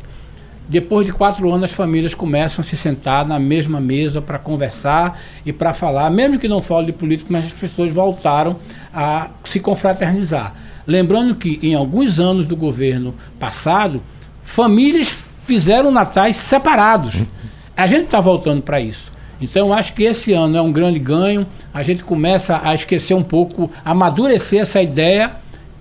[0.68, 5.20] depois de quatro anos, as famílias começam a se sentar na mesma mesa para conversar
[5.44, 8.56] e para falar, mesmo que não fale de política, mas as pessoas voltaram
[8.92, 10.54] a se confraternizar.
[10.86, 14.02] Lembrando que em alguns anos do governo passado,
[14.42, 17.22] famílias fizeram natais separados.
[17.76, 19.12] A gente está voltando para isso.
[19.40, 21.46] Então, acho que esse ano é um grande ganho.
[21.72, 25.32] A gente começa a esquecer um pouco, amadurecer essa ideia.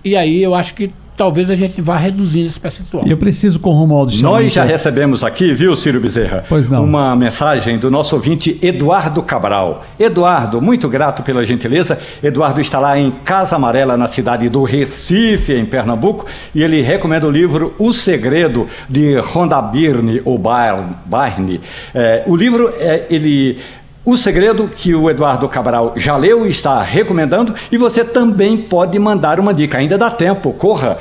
[0.04, 3.04] E aí eu acho que talvez a gente vá reduzindo esse percentual.
[3.06, 6.44] Eu preciso com o Romualdo Nós já recebemos aqui, viu, Ciro Bezerra?
[6.48, 6.84] Pois não.
[6.84, 9.84] Uma mensagem do nosso ouvinte Eduardo Cabral.
[9.98, 11.98] Eduardo, muito grato pela gentileza.
[12.22, 17.26] Eduardo está lá em Casa Amarela, na cidade do Recife, em Pernambuco, e ele recomenda
[17.26, 21.60] o livro O Segredo, de Rhonda Byrne, ou Barney.
[21.94, 23.58] É, o livro, é, ele
[24.04, 28.98] o segredo que o Eduardo Cabral já leu e está recomendando, e você também pode
[28.98, 30.98] mandar uma dica, ainda dá tempo, corra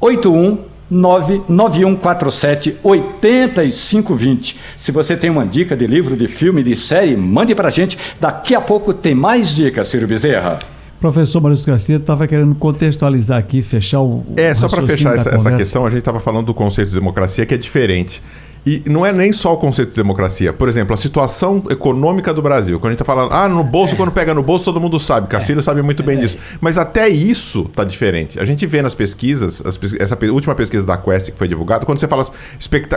[0.00, 0.58] 81
[0.90, 4.60] 99147 8520.
[4.76, 7.98] Se você tem uma dica de livro, de filme, de série, mande pra gente.
[8.20, 10.58] Daqui a pouco tem mais dicas, Ciro Bezerra.
[11.00, 14.24] Professor Maurício Garcia estava querendo contextualizar aqui, fechar o.
[14.36, 17.44] É, só para fechar essa, essa, questão, a gente estava falando do conceito de democracia
[17.44, 18.22] que é diferente.
[18.66, 20.50] E não é nem só o conceito de democracia.
[20.50, 22.80] Por exemplo, a situação econômica do Brasil.
[22.80, 23.96] Quando a gente está falando, ah, no bolso, é.
[23.96, 25.26] quando pega no bolso, todo mundo sabe.
[25.28, 25.62] Castilho é.
[25.62, 26.22] sabe muito bem é.
[26.22, 26.38] disso.
[26.62, 28.40] Mas até isso está diferente.
[28.40, 29.62] A gente vê nas pesquisas,
[29.98, 32.26] essa última pesquisa da Quest que foi divulgada, quando você fala,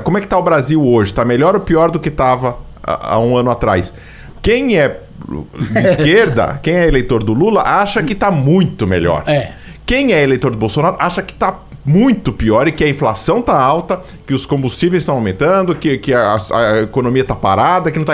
[0.03, 1.11] como é que está o Brasil hoje?
[1.11, 3.93] Está melhor ou pior do que estava há, um ano atrás?
[4.41, 9.23] Quem é de esquerda, quem é eleitor do Lula, acha que está muito melhor.
[9.27, 9.51] É.
[9.85, 13.57] Quem é eleitor do Bolsonaro acha que está muito pior e que a inflação está
[13.57, 18.03] alta, que os combustíveis estão aumentando, que, que a, a economia está parada, que não
[18.03, 18.13] está.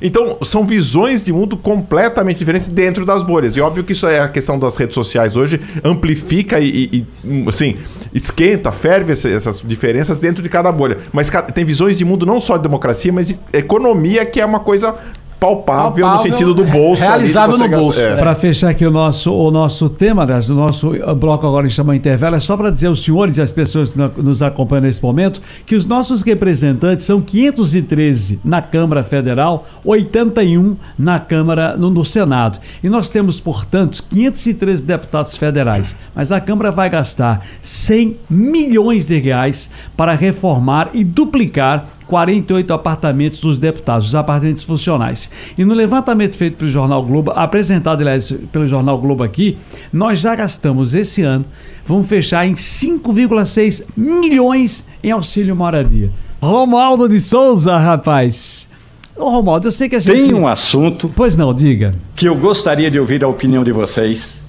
[0.00, 3.56] Então, são visões de mundo completamente diferentes dentro das bolhas.
[3.56, 7.76] E óbvio que isso é a questão das redes sociais hoje, amplifica e, e assim,
[8.14, 10.98] esquenta, ferve essas diferenças dentro de cada bolha.
[11.12, 14.60] Mas tem visões de mundo não só de democracia, mas de economia, que é uma
[14.60, 14.94] coisa
[15.38, 17.02] palpável, palpável, no sentido do bolso.
[17.02, 18.00] Realizado no bolso.
[18.00, 18.16] É.
[18.16, 22.36] Para fechar aqui o nosso, o nosso tema, aliás, o nosso bloco agora chama intervalo,
[22.36, 25.76] é só para dizer aos senhores e às pessoas que nos acompanham nesse momento que
[25.76, 32.58] os nossos representantes são 513 na Câmara Federal, 81 na Câmara, no, no Senado.
[32.82, 35.96] E nós temos, portanto, 513 deputados federais.
[36.14, 43.40] Mas a Câmara vai gastar 100 milhões de reais para reformar e duplicar 48 apartamentos
[43.40, 45.30] dos deputados, os apartamentos funcionais.
[45.56, 49.58] E no levantamento feito pelo Jornal Globo, apresentado, aliás, pelo Jornal Globo aqui,
[49.92, 51.44] nós já gastamos esse ano,
[51.86, 56.10] vamos fechar em 5,6 milhões em auxílio moradia.
[56.40, 58.68] Romualdo de Souza, rapaz.
[59.16, 60.28] Ô, Romualdo, eu sei que a gente.
[60.28, 61.10] Tem um assunto.
[61.14, 61.94] Pois não, diga.
[62.14, 64.40] Que eu gostaria de ouvir a opinião de vocês,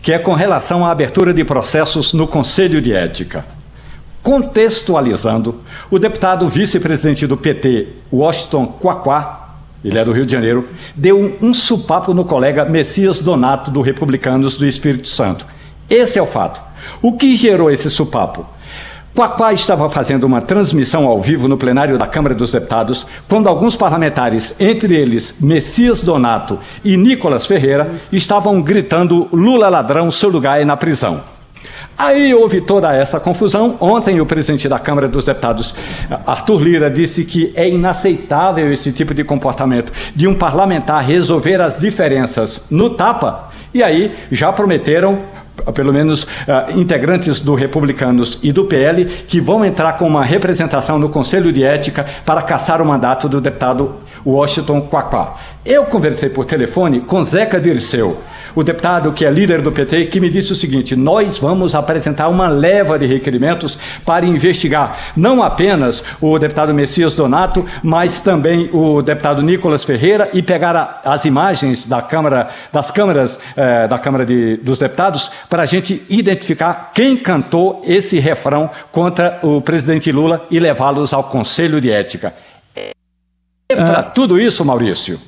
[0.00, 3.44] que é com relação à abertura de processos no Conselho de Ética.
[4.24, 5.60] Contextualizando,
[5.90, 9.50] o deputado vice-presidente do PT, Washington Quaquá,
[9.84, 10.66] ele é do Rio de Janeiro,
[10.96, 15.44] deu um, supapo no colega Messias Donato, do Republicanos do Espírito Santo.
[15.90, 16.58] Esse é o fato.
[17.02, 18.46] O que gerou esse supapo?
[19.14, 23.76] Quaquá estava fazendo uma transmissão ao vivo no plenário da Câmara dos Deputados, quando alguns
[23.76, 30.64] parlamentares, entre eles Messias Donato e Nicolas Ferreira, estavam gritando Lula ladrão, seu lugar é
[30.64, 31.33] na prisão.
[31.96, 33.76] Aí houve toda essa confusão.
[33.80, 35.74] Ontem, o presidente da Câmara dos Deputados,
[36.26, 41.78] Arthur Lira, disse que é inaceitável esse tipo de comportamento de um parlamentar resolver as
[41.78, 43.50] diferenças no tapa.
[43.72, 45.22] E aí já prometeram
[45.72, 50.98] pelo menos uh, integrantes do Republicanos e do PL, que vão entrar com uma representação
[50.98, 53.94] no Conselho de Ética para caçar o mandato do deputado
[54.26, 55.34] Washington Quaquá.
[55.64, 58.20] Eu conversei por telefone com Zeca Dirceu,
[58.54, 62.28] o deputado que é líder do PT, que me disse o seguinte: nós vamos apresentar
[62.28, 69.02] uma leva de requerimentos para investigar não apenas o deputado Messias Donato, mas também o
[69.02, 74.24] deputado Nicolas Ferreira e pegar a, as imagens da Câmara, das câmaras eh, da Câmara
[74.26, 80.46] de, dos Deputados para a gente identificar quem cantou esse refrão contra o presidente Lula
[80.50, 82.34] e levá-los ao Conselho de Ética.
[83.68, 85.18] É para tudo isso, Maurício.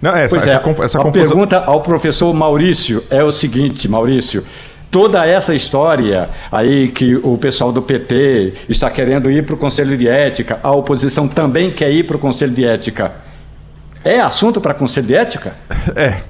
[0.00, 1.28] Não, essa, pois é, essa, essa a confusão...
[1.28, 4.44] pergunta ao professor Maurício é o seguinte, Maurício.
[4.90, 9.96] toda essa história aí que o pessoal do PT está querendo ir para o Conselho
[9.96, 13.12] de Ética, a oposição também quer ir para o Conselho de Ética.
[14.04, 15.54] É assunto para Conselho de Ética?
[15.94, 16.20] É.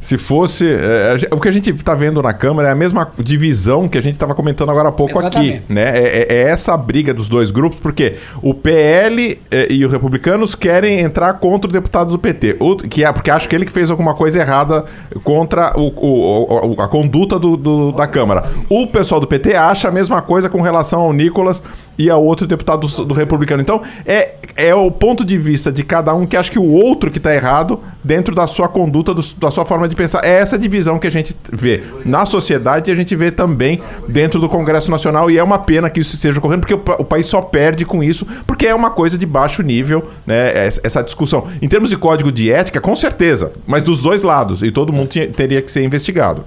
[0.00, 0.64] Se fosse.
[0.66, 4.00] É, o que a gente está vendo na Câmara é a mesma divisão que a
[4.00, 5.56] gente estava comentando agora há pouco Exatamente.
[5.56, 5.72] aqui.
[5.72, 5.82] Né?
[5.82, 10.54] É, é, é, essa briga dos dois grupos, porque o PL é, e os republicanos
[10.54, 12.56] querem entrar contra o deputado do PT.
[12.60, 14.84] O, que é, porque acho que ele que fez alguma coisa errada
[15.24, 18.46] contra o, o, o a conduta do, do, da Câmara.
[18.68, 21.62] O pessoal do PT acha a mesma coisa com relação ao Nicolas
[21.98, 23.60] e a outro deputado do, do, republicano.
[23.60, 27.10] Então, é, é o ponto de vista de cada um que acha que o outro
[27.10, 30.24] que está errado dentro da sua conduta, do, da sua forma de pensar.
[30.24, 34.40] É essa divisão que a gente vê na sociedade e a gente vê também dentro
[34.40, 35.30] do Congresso Nacional.
[35.30, 38.02] E é uma pena que isso esteja ocorrendo, porque o, o país só perde com
[38.02, 40.68] isso, porque é uma coisa de baixo nível, né?
[40.82, 41.48] Essa discussão.
[41.60, 44.62] Em termos de código de ética, com certeza, mas dos dois lados.
[44.62, 46.44] E todo mundo tinha, teria que ser investigado.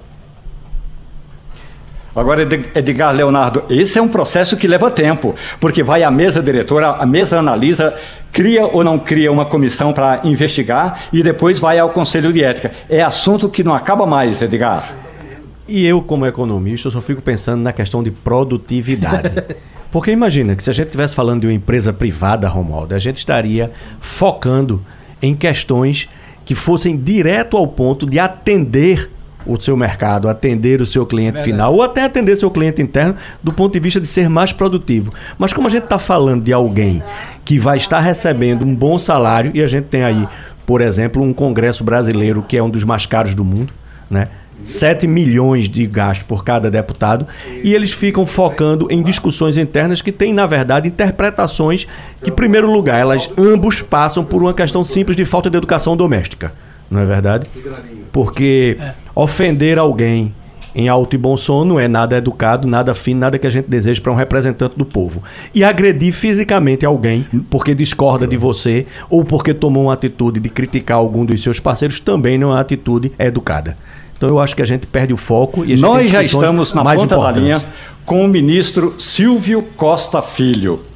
[2.14, 6.88] Agora, Edgar Leonardo, esse é um processo que leva tempo, porque vai à mesa diretora,
[6.88, 7.94] a mesa analisa,
[8.30, 12.72] cria ou não cria uma comissão para investigar e depois vai ao Conselho de Ética.
[12.88, 14.94] É assunto que não acaba mais, Edgar.
[15.66, 19.32] E eu, como economista, só fico pensando na questão de produtividade.
[19.90, 23.18] Porque imagina que se a gente estivesse falando de uma empresa privada, Romualdo, a gente
[23.18, 24.82] estaria focando
[25.20, 26.08] em questões
[26.44, 29.10] que fossem direto ao ponto de atender
[29.46, 33.16] o seu mercado, atender o seu cliente é final ou até atender seu cliente interno
[33.42, 35.12] do ponto de vista de ser mais produtivo.
[35.38, 37.02] Mas como a gente está falando de alguém
[37.44, 40.26] que vai estar recebendo um bom salário e a gente tem aí,
[40.66, 43.72] por exemplo, um Congresso brasileiro que é um dos mais caros do mundo,
[44.10, 44.28] né?
[44.64, 47.26] 7 milhões de gasto por cada deputado
[47.64, 51.86] e eles ficam focando em discussões internas que têm, na verdade, interpretações
[52.22, 55.96] que, em primeiro lugar, elas ambos passam por uma questão simples de falta de educação
[55.96, 56.52] doméstica.
[56.90, 57.46] Não é verdade?
[58.12, 58.94] Porque é.
[59.14, 60.34] Ofender alguém
[60.74, 63.68] em alto e bom som não é nada educado, nada fino, nada que a gente
[63.68, 65.22] deseja para um representante do povo.
[65.54, 70.96] E agredir fisicamente alguém porque discorda de você ou porque tomou uma atitude de criticar
[70.96, 73.76] algum dos seus parceiros também não é uma atitude educada.
[74.16, 77.16] Então eu acho que a gente perde o foco e Nós já estamos na ponta
[77.16, 77.64] da linha
[78.04, 80.91] com o ministro Silvio Costa Filho.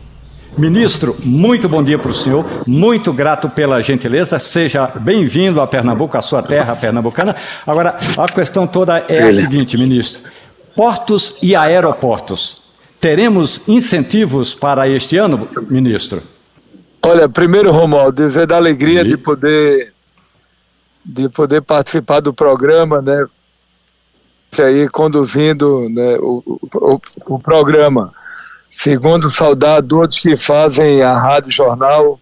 [0.59, 6.17] Ministro, muito bom dia para o senhor, muito grato pela gentileza, seja bem-vindo a Pernambuco,
[6.17, 7.37] a sua terra pernambucana.
[7.67, 10.31] Agora, a questão toda é a seguinte, ministro:
[10.75, 12.63] portos e aeroportos.
[12.99, 16.23] Teremos incentivos para este ano, ministro?
[17.05, 19.05] Olha, primeiro, Romualdo, dizer da alegria e...
[19.05, 19.93] de poder
[21.05, 23.27] de poder participar do programa, né?
[24.59, 26.43] Aí conduzindo né, o,
[26.75, 28.13] o, o programa.
[28.77, 32.21] Segundo saudar todos que fazem a Rádio Jornal.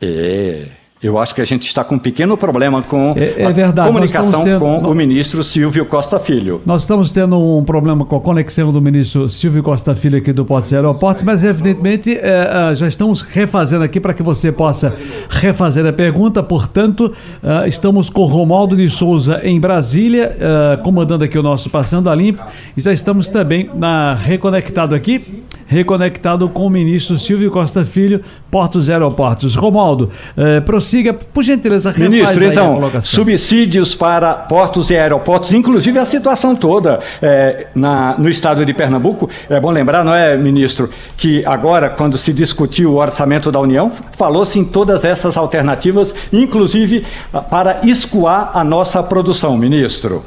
[0.00, 0.68] É.
[1.00, 3.92] Eu acho que a gente está com um pequeno problema com é, é verdade, a
[3.92, 6.60] comunicação tendo, com o ministro Silvio Costa Filho.
[6.66, 10.44] Nós estamos tendo um problema com a conexão do ministro Silvio Costa Filho aqui do
[10.44, 14.92] Porto Aeroportos, mas evidentemente é, é, já estamos refazendo aqui para que você possa
[15.30, 16.42] refazer a pergunta.
[16.42, 17.12] Portanto,
[17.44, 22.14] é, estamos com Romaldo de Souza em Brasília, é, comandando aqui o nosso Passando a
[22.14, 22.42] Limpo,
[22.76, 28.88] e já estamos também na, reconectado aqui, reconectado com o ministro Silvio Costa Filho, Portos
[28.88, 29.54] Aeroportos.
[29.54, 36.56] Romaldo, é, prossiga, por gentileza, Ministro, então, subsídios para portos e aeroportos, inclusive a situação
[36.56, 39.28] toda é, na, no estado de Pernambuco.
[39.50, 43.92] É bom lembrar, não é, ministro, que agora, quando se discutiu o orçamento da União,
[44.16, 47.06] falou-se em todas essas alternativas, inclusive
[47.50, 50.24] para escoar a nossa produção, ministro.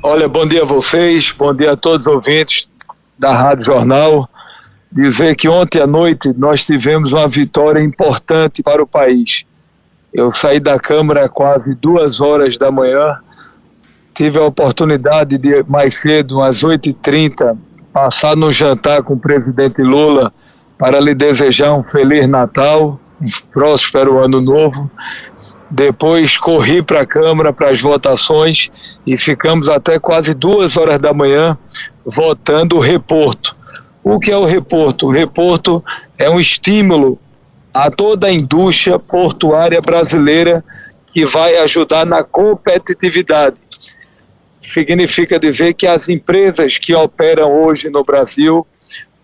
[0.00, 2.70] Olha, bom dia a vocês, bom dia a todos os ouvintes
[3.18, 4.28] da Rádio Jornal
[4.90, 9.44] dizer que ontem à noite nós tivemos uma vitória importante para o país.
[10.12, 13.18] Eu saí da Câmara quase duas horas da manhã,
[14.14, 17.56] tive a oportunidade de mais cedo, às 8h30,
[17.92, 20.32] passar no jantar com o presidente Lula
[20.78, 24.90] para lhe desejar um Feliz Natal, um próspero Ano Novo.
[25.70, 28.70] Depois corri para a Câmara para as votações
[29.06, 31.58] e ficamos até quase duas horas da manhã
[32.04, 33.58] votando o reporto
[34.10, 35.06] o que é o reporto?
[35.06, 35.84] O reporto
[36.16, 37.20] é um estímulo
[37.74, 40.64] a toda a indústria portuária brasileira
[41.08, 43.56] que vai ajudar na competitividade.
[44.58, 48.66] Significa dizer que as empresas que operam hoje no Brasil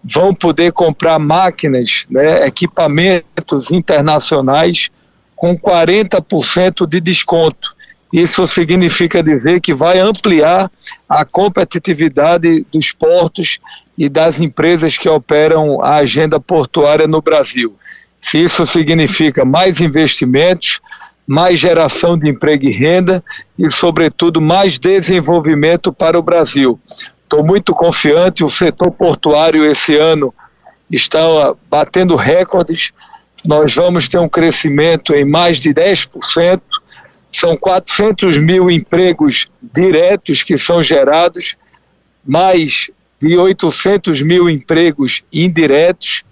[0.05, 4.91] vão poder comprar máquinas, né, equipamentos internacionais
[5.35, 7.75] com 40% de desconto.
[8.13, 10.71] Isso significa dizer que vai ampliar
[11.09, 13.59] a competitividade dos portos
[13.99, 17.75] e das empresas que operam a agenda portuária no Brasil.
[18.21, 20.81] Se isso significa mais investimentos,
[21.27, 23.23] mais geração de emprego e renda
[23.59, 26.79] e, sobretudo, mais desenvolvimento para o Brasil.
[27.25, 30.33] Estou muito confiante, o setor portuário esse ano
[30.91, 31.21] está
[31.69, 32.93] batendo recordes.
[33.45, 36.63] Nós vamos ter um crescimento em mais de 10%.
[37.29, 41.55] São 400 mil empregos diretos que são gerados,
[42.25, 42.91] mais
[43.21, 46.23] de 800 mil empregos indiretos,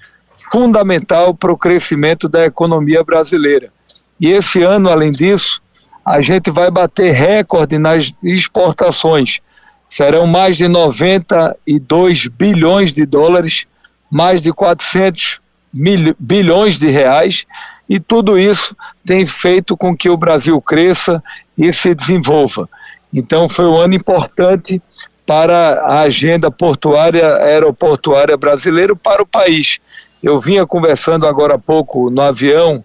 [0.51, 3.71] fundamental para o crescimento da economia brasileira.
[4.19, 5.61] E esse ano, além disso,
[6.05, 9.41] a gente vai bater recorde nas exportações.
[9.87, 13.67] Serão mais de 92 bilhões de dólares,
[14.11, 15.42] mais de 400
[15.73, 17.47] mil, bilhões de reais,
[17.89, 21.23] e tudo isso tem feito com que o Brasil cresça
[21.57, 22.69] e se desenvolva.
[23.13, 24.81] Então foi um ano importante
[25.27, 29.79] para a agenda portuária, aeroportuária brasileira para o país.
[30.23, 32.85] Eu vinha conversando agora há pouco no avião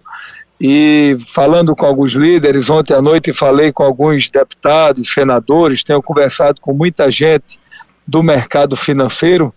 [0.60, 6.60] e falando com alguns líderes, ontem à noite falei com alguns deputados, senadores, tenho conversado
[6.60, 7.60] com muita gente
[8.06, 9.54] do mercado financeiro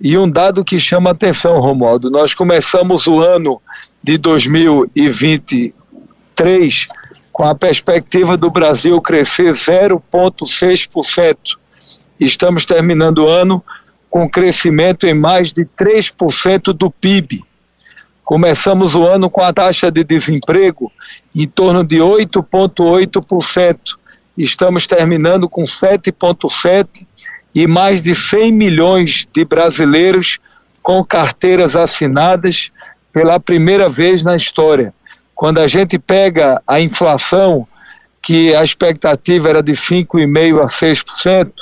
[0.00, 3.60] e um dado que chama atenção, Romualdo, nós começamos o ano
[4.02, 6.88] de 2023
[7.30, 11.58] com a perspectiva do Brasil crescer 0,6%.
[12.18, 13.62] Estamos terminando o ano
[14.08, 17.44] com crescimento em mais de 3% do PIB.
[18.24, 20.90] Começamos o ano com a taxa de desemprego
[21.34, 23.98] em torno de 8,8%.
[24.36, 27.06] Estamos terminando com 7,7%
[27.54, 30.38] e mais de 100 milhões de brasileiros
[30.82, 32.70] com carteiras assinadas
[33.12, 34.94] pela primeira vez na história.
[35.34, 37.66] Quando a gente pega a inflação,
[38.22, 41.52] que a expectativa era de 5,5% a 6%,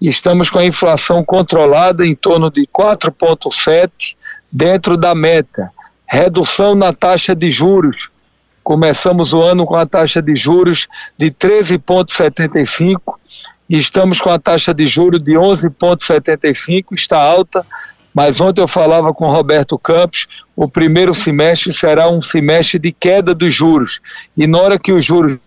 [0.00, 4.16] estamos com a inflação controlada em torno de 4,7%
[4.50, 5.70] dentro da meta.
[6.06, 8.10] Redução na taxa de juros.
[8.62, 13.00] Começamos o ano com a taxa de juros de 13,75
[13.68, 17.66] e estamos com a taxa de juros de 11,75, está alta,
[18.14, 23.34] mas ontem eu falava com Roberto Campos, o primeiro semestre será um semestre de queda
[23.34, 24.00] dos juros.
[24.36, 25.38] E na hora que os juros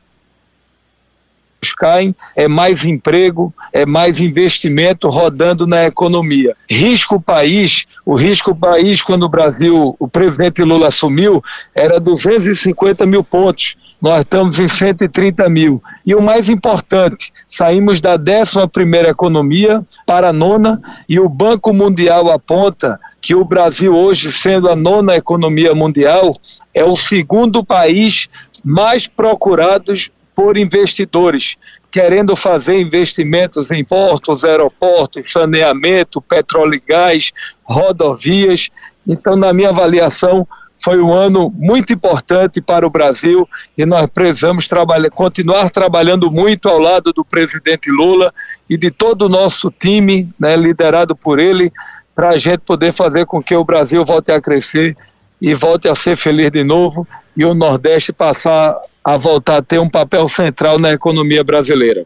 [1.78, 6.56] caem, é mais emprego, é mais investimento rodando na economia.
[6.70, 11.44] Risco país, o risco país, quando o Brasil, o presidente Lula assumiu,
[11.74, 13.76] era 250 mil pontos.
[14.02, 15.84] Nós estamos em 130 mil.
[16.06, 22.32] E o mais importante, saímos da 11 economia para a nona, e o Banco Mundial
[22.32, 26.34] aponta que o Brasil, hoje, sendo a nona economia mundial,
[26.74, 28.30] é o segundo país
[28.64, 31.58] mais procurados por investidores
[31.92, 37.32] querendo fazer investimentos em portos, aeroportos, saneamento, petróleo e gás,
[37.64, 38.70] rodovias.
[39.08, 40.48] Então, na minha avaliação,
[40.82, 46.70] foi um ano muito importante para o Brasil e nós precisamos trabalhar, continuar trabalhando muito
[46.70, 48.34] ao lado do presidente Lula
[48.70, 51.72] e de todo o nosso time, né, liderado por ele,
[52.16, 54.96] para a gente poder fazer com que o Brasil volte a crescer
[55.42, 59.80] e volte a ser feliz de novo e o Nordeste passar a voltar a ter
[59.80, 62.06] um papel central na economia brasileira.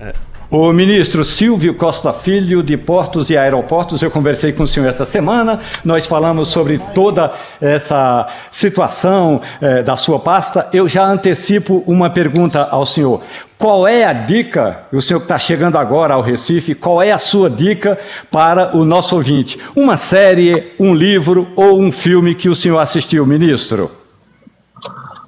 [0.00, 0.31] É.
[0.54, 5.06] O ministro Silvio Costa Filho, de Portos e Aeroportos, eu conversei com o senhor essa
[5.06, 10.68] semana, nós falamos sobre toda essa situação eh, da sua pasta.
[10.70, 13.22] Eu já antecipo uma pergunta ao senhor.
[13.56, 17.18] Qual é a dica, o senhor que está chegando agora ao Recife, qual é a
[17.18, 17.98] sua dica
[18.30, 19.58] para o nosso ouvinte?
[19.74, 23.90] Uma série, um livro ou um filme que o senhor assistiu, ministro?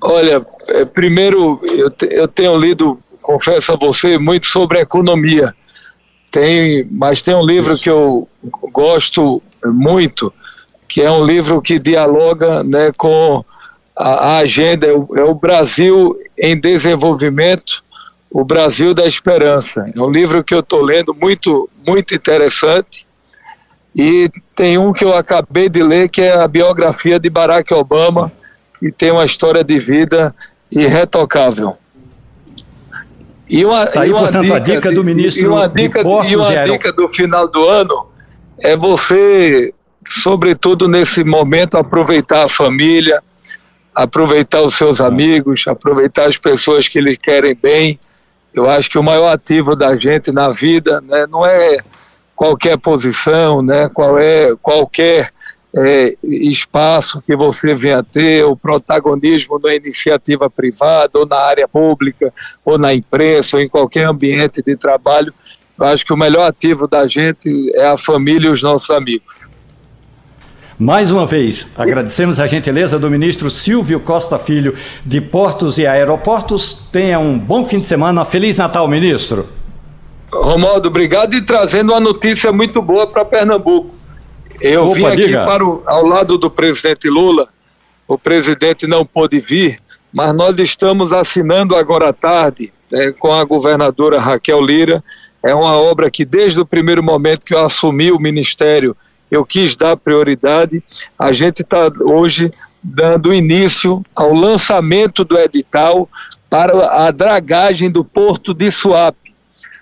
[0.07, 5.55] Olha, é, primeiro eu, te, eu tenho lido, confesso a você, muito sobre economia.
[6.31, 7.83] Tem, mas tem um livro Isso.
[7.83, 8.29] que eu
[8.71, 10.33] gosto muito,
[10.87, 13.43] que é um livro que dialoga né, com
[13.97, 17.83] a, a agenda, é o, é o Brasil em desenvolvimento,
[18.31, 19.91] o Brasil da Esperança.
[19.97, 23.07] É um livro que eu estou lendo muito, muito interessante.
[23.97, 28.31] E tem um que eu acabei de ler, que é a biografia de Barack Obama
[28.83, 30.35] e tem uma história de vida
[30.71, 31.79] irretocável.
[33.49, 36.01] E uma, tá aí, e uma portanto, dica, a dica do ministro e uma dica,
[36.01, 38.09] e uma dica do final do ano
[38.59, 39.75] é você,
[40.07, 43.23] sobretudo nesse momento, aproveitar a família,
[43.95, 47.99] aproveitar os seus amigos, aproveitar as pessoas que lhe querem bem.
[48.53, 51.79] Eu acho que o maior ativo da gente na vida né, não é
[52.35, 55.31] qualquer posição, né, qual é qualquer
[55.77, 62.33] é, espaço que você venha ter, o protagonismo na iniciativa privada, ou na área pública,
[62.65, 65.33] ou na imprensa, ou em qualquer ambiente de trabalho.
[65.79, 69.35] Eu acho que o melhor ativo da gente é a família e os nossos amigos.
[70.79, 76.89] Mais uma vez, agradecemos a gentileza do ministro Silvio Costa Filho de Portos e Aeroportos.
[76.91, 78.25] Tenha um bom fim de semana.
[78.25, 79.49] Feliz Natal, ministro.
[80.33, 83.95] Romaldo, obrigado e trazendo uma notícia muito boa para Pernambuco.
[84.61, 85.45] Eu Opa, vim aqui diga.
[85.45, 87.49] para o, ao lado do presidente Lula.
[88.07, 89.79] O presidente não pôde vir,
[90.13, 95.03] mas nós estamos assinando agora à tarde eh, com a governadora Raquel Lira.
[95.43, 98.97] É uma obra que desde o primeiro momento que eu assumi o ministério
[99.31, 100.83] eu quis dar prioridade.
[101.19, 102.51] A gente está hoje
[102.83, 106.09] dando início ao lançamento do edital
[106.49, 109.35] para a dragagem do Porto de Suape.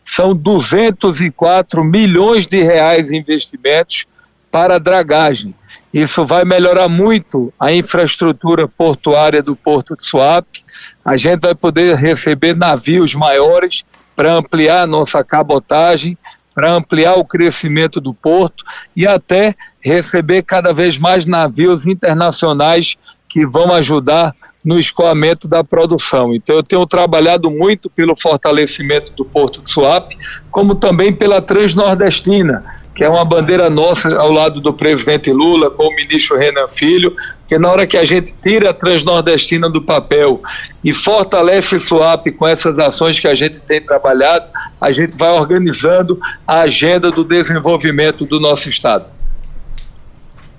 [0.03, 4.07] São 204 milhões de reais em investimentos
[4.53, 5.55] para dragagem.
[5.93, 10.63] Isso vai melhorar muito a infraestrutura portuária do Porto de Suape.
[11.03, 13.83] A gente vai poder receber navios maiores
[14.15, 16.19] para ampliar a nossa cabotagem,
[16.55, 18.63] para ampliar o crescimento do porto
[18.95, 26.35] e até receber cada vez mais navios internacionais que vão ajudar no escoamento da produção.
[26.35, 30.17] Então eu tenho trabalhado muito pelo fortalecimento do Porto de Suape,
[30.51, 35.85] como também pela Transnordestina, que é uma bandeira nossa ao lado do presidente Lula, com
[35.85, 37.15] o ministro Renan Filho,
[37.49, 40.43] que na hora que a gente tira a Transnordestina do papel
[40.85, 44.47] e fortalece Suape com essas ações que a gente tem trabalhado,
[44.81, 49.07] a gente vai organizando a agenda do desenvolvimento do nosso Estado.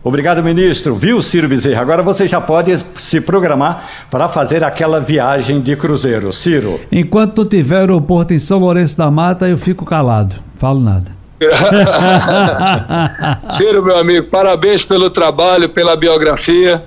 [0.03, 0.95] Obrigado, ministro.
[0.95, 1.81] Viu, Ciro Bezerra?
[1.81, 6.33] Agora você já pode se programar para fazer aquela viagem de cruzeiro.
[6.33, 6.81] Ciro.
[6.91, 10.35] Enquanto tiver aeroporto em São Lourenço da Mata, eu fico calado.
[10.57, 11.22] Falo nada.
[13.47, 16.83] Ciro, meu amigo, parabéns pelo trabalho, pela biografia.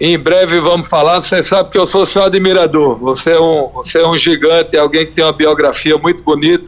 [0.00, 1.20] Em breve vamos falar.
[1.22, 2.96] Você sabe que eu sou seu admirador.
[2.96, 6.64] Você é um, você é um gigante, alguém que tem uma biografia muito bonita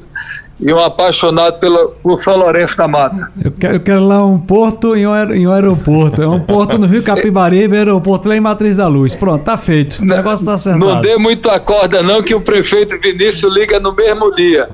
[0.58, 3.30] e um apaixonado pela, por São Lourenço da Mata.
[3.42, 6.22] Eu quero, eu quero lá um porto e um, aer- e um aeroporto.
[6.22, 9.14] É um porto no Rio Capibaribe aeroporto lá em Matriz da Luz.
[9.14, 10.00] Pronto, tá feito.
[10.02, 10.84] O negócio tá acertado.
[10.84, 14.68] Não dê muito a corda, não, que o prefeito Vinícius liga no mesmo dia.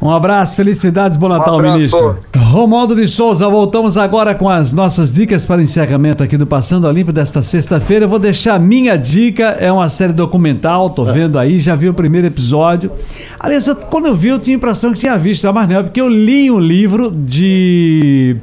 [0.00, 1.74] Um abraço, felicidades, bom Natal, abraço.
[1.76, 2.18] ministro.
[2.36, 6.92] Romualdo de Souza, voltamos agora com as nossas dicas para encerramento aqui do Passando a
[6.92, 8.04] Limpo desta sexta-feira.
[8.04, 11.88] Eu vou deixar a minha dica, é uma série documental, tô vendo aí, já vi
[11.88, 12.92] o primeiro episódio.
[13.40, 15.82] Aliás, eu- quando eu vi, eu tinha a impressão que tinha visto, mas não, é
[15.82, 18.36] porque eu li um livro de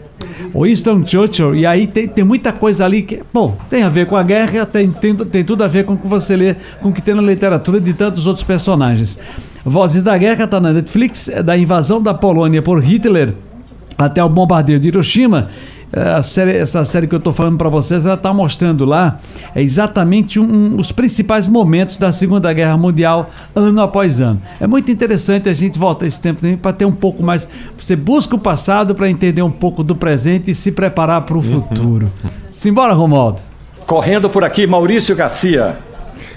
[0.55, 4.17] Winston Churchill, e aí tem, tem muita coisa ali que, bom, tem a ver com
[4.17, 6.93] a guerra, tem, tem, tem tudo a ver com o que você lê, com o
[6.93, 9.19] que tem na literatura de tantos outros personagens.
[9.65, 13.33] Vozes da Guerra está na Netflix, é da invasão da Polônia por Hitler
[13.97, 15.49] até o bombardeio de Hiroshima.
[15.95, 19.19] É, A série- essa série que eu estou falando para vocês, ela está mostrando lá
[19.53, 24.41] é exatamente um- um- os principais momentos da Segunda Guerra Mundial, ano após ano.
[24.59, 27.47] É muito interessante a gente voltar esse tempo para ter um pouco mais.
[27.77, 31.41] Você busca o passado para entender um pouco do presente e se preparar para o
[31.43, 32.11] futuro.
[32.51, 33.39] Simbora, Romualdo.
[33.85, 35.77] Correndo por aqui, Maurício Garcia.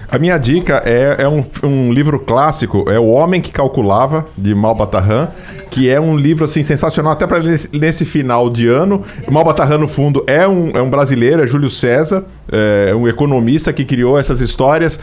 [0.09, 4.55] A minha dica é, é um, um livro clássico, é O Homem que Calculava, de
[4.55, 5.29] Malbatarran,
[5.69, 9.03] que é um livro assim sensacional, até para nesse, nesse final de ano.
[9.29, 13.85] Malbatarran, no fundo, é um, é um brasileiro, é Júlio César, é um economista que
[13.85, 14.99] criou essas histórias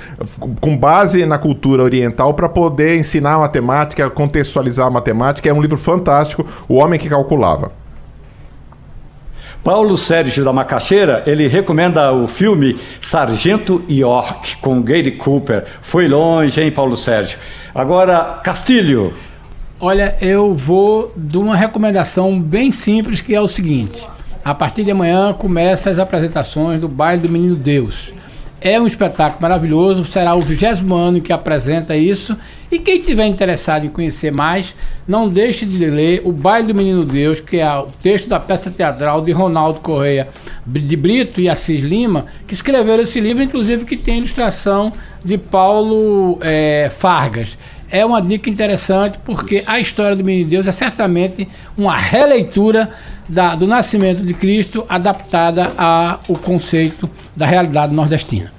[0.61, 5.49] com base na cultura oriental para poder ensinar a matemática, contextualizar a matemática.
[5.49, 7.82] É um livro fantástico, O Homem que Calculava.
[9.63, 15.63] Paulo Sérgio da Macaxeira, ele recomenda o filme Sargento York, com Gary Cooper.
[15.81, 17.39] Foi longe, hein, Paulo Sérgio?
[17.73, 19.13] Agora, Castilho.
[19.79, 24.05] Olha, eu vou de uma recomendação bem simples que é o seguinte:
[24.43, 28.13] a partir de amanhã começam as apresentações do Baile do Menino Deus.
[28.59, 32.37] É um espetáculo maravilhoso, será o vigésimo ano que apresenta isso.
[32.73, 34.73] E quem tiver interessado em conhecer mais,
[35.07, 38.71] não deixe de ler O Baile do Menino Deus, que é o texto da peça
[38.71, 40.27] teatral de Ronaldo Correia
[40.65, 44.91] de Brito e Assis Lima, que escreveram esse livro, inclusive que tem ilustração
[45.23, 47.55] de Paulo eh, Fargas.
[47.91, 51.47] É uma dica interessante porque a história do Menino Deus é certamente
[51.77, 52.89] uma releitura
[53.29, 58.51] da- do nascimento de Cristo adaptada ao conceito da realidade nordestina.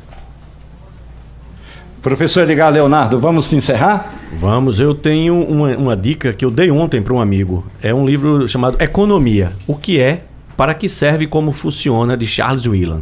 [2.05, 4.13] Professor Edgar Leonardo, vamos encerrar?
[4.39, 7.65] Vamos, eu tenho uma, uma dica que eu dei ontem para um amigo.
[7.83, 9.53] É um livro chamado Economia.
[9.67, 10.25] O que é,
[10.55, 13.01] para que serve e como funciona, de Charles Whelan.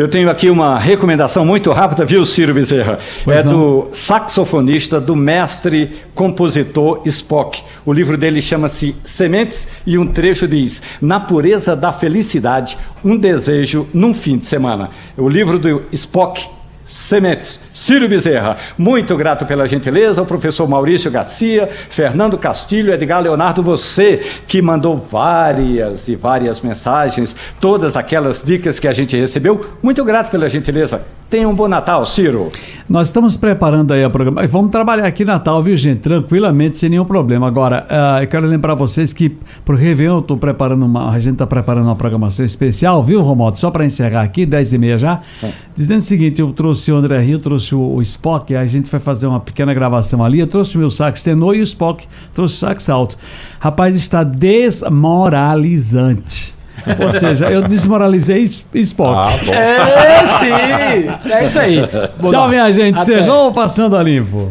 [0.00, 2.98] Eu tenho aqui uma recomendação muito rápida, viu, Ciro Bezerra?
[3.22, 3.52] Pois é não.
[3.52, 7.62] do saxofonista, do mestre compositor Spock.
[7.84, 13.86] O livro dele chama-se Sementes e um trecho diz: Na pureza da felicidade, um desejo
[13.92, 14.88] num fim de semana.
[15.18, 16.48] O livro do Spock
[16.90, 17.60] Sementes.
[17.72, 24.18] Ciro Bezerra, muito grato pela gentileza, o professor Maurício Garcia, Fernando Castilho, Edgar Leonardo, você
[24.46, 30.30] que mandou várias e várias mensagens, todas aquelas dicas que a gente recebeu, muito grato
[30.30, 31.19] pela gentileza.
[31.30, 32.50] Tenha um bom Natal, Ciro.
[32.88, 34.44] Nós estamos preparando aí a programa.
[34.48, 36.00] Vamos trabalhar aqui Natal, viu, gente?
[36.00, 37.46] Tranquilamente, sem nenhum problema.
[37.46, 41.08] Agora, uh, eu quero lembrar vocês que pro Réveillon eu tô preparando uma.
[41.08, 43.60] A gente está preparando uma programação especial, viu, Romualdo?
[43.60, 45.20] Só para encerrar aqui, 10 e meia já.
[45.40, 45.52] É.
[45.76, 48.98] Dizendo o seguinte: eu trouxe o André Rio, trouxe o, o Spock, a gente vai
[48.98, 50.40] fazer uma pequena gravação ali.
[50.40, 53.16] Eu trouxe o meu sax tenor e o Spock trouxe o sax alto.
[53.60, 56.58] Rapaz, está desmoralizante.
[56.98, 59.14] Ou seja, eu desmoralizei Spock.
[59.16, 59.52] Ah, bom.
[59.52, 61.30] É, sim.
[61.30, 61.80] É isso aí.
[62.28, 63.04] Tchau, minha gente.
[63.04, 64.48] Cerrou Passando a Limpo.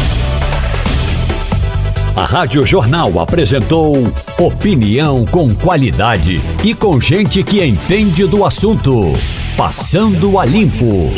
[2.15, 3.95] A Rádio Jornal apresentou
[4.37, 9.13] opinião com qualidade e com gente que entende do assunto.
[9.55, 11.09] Passando a Limpo.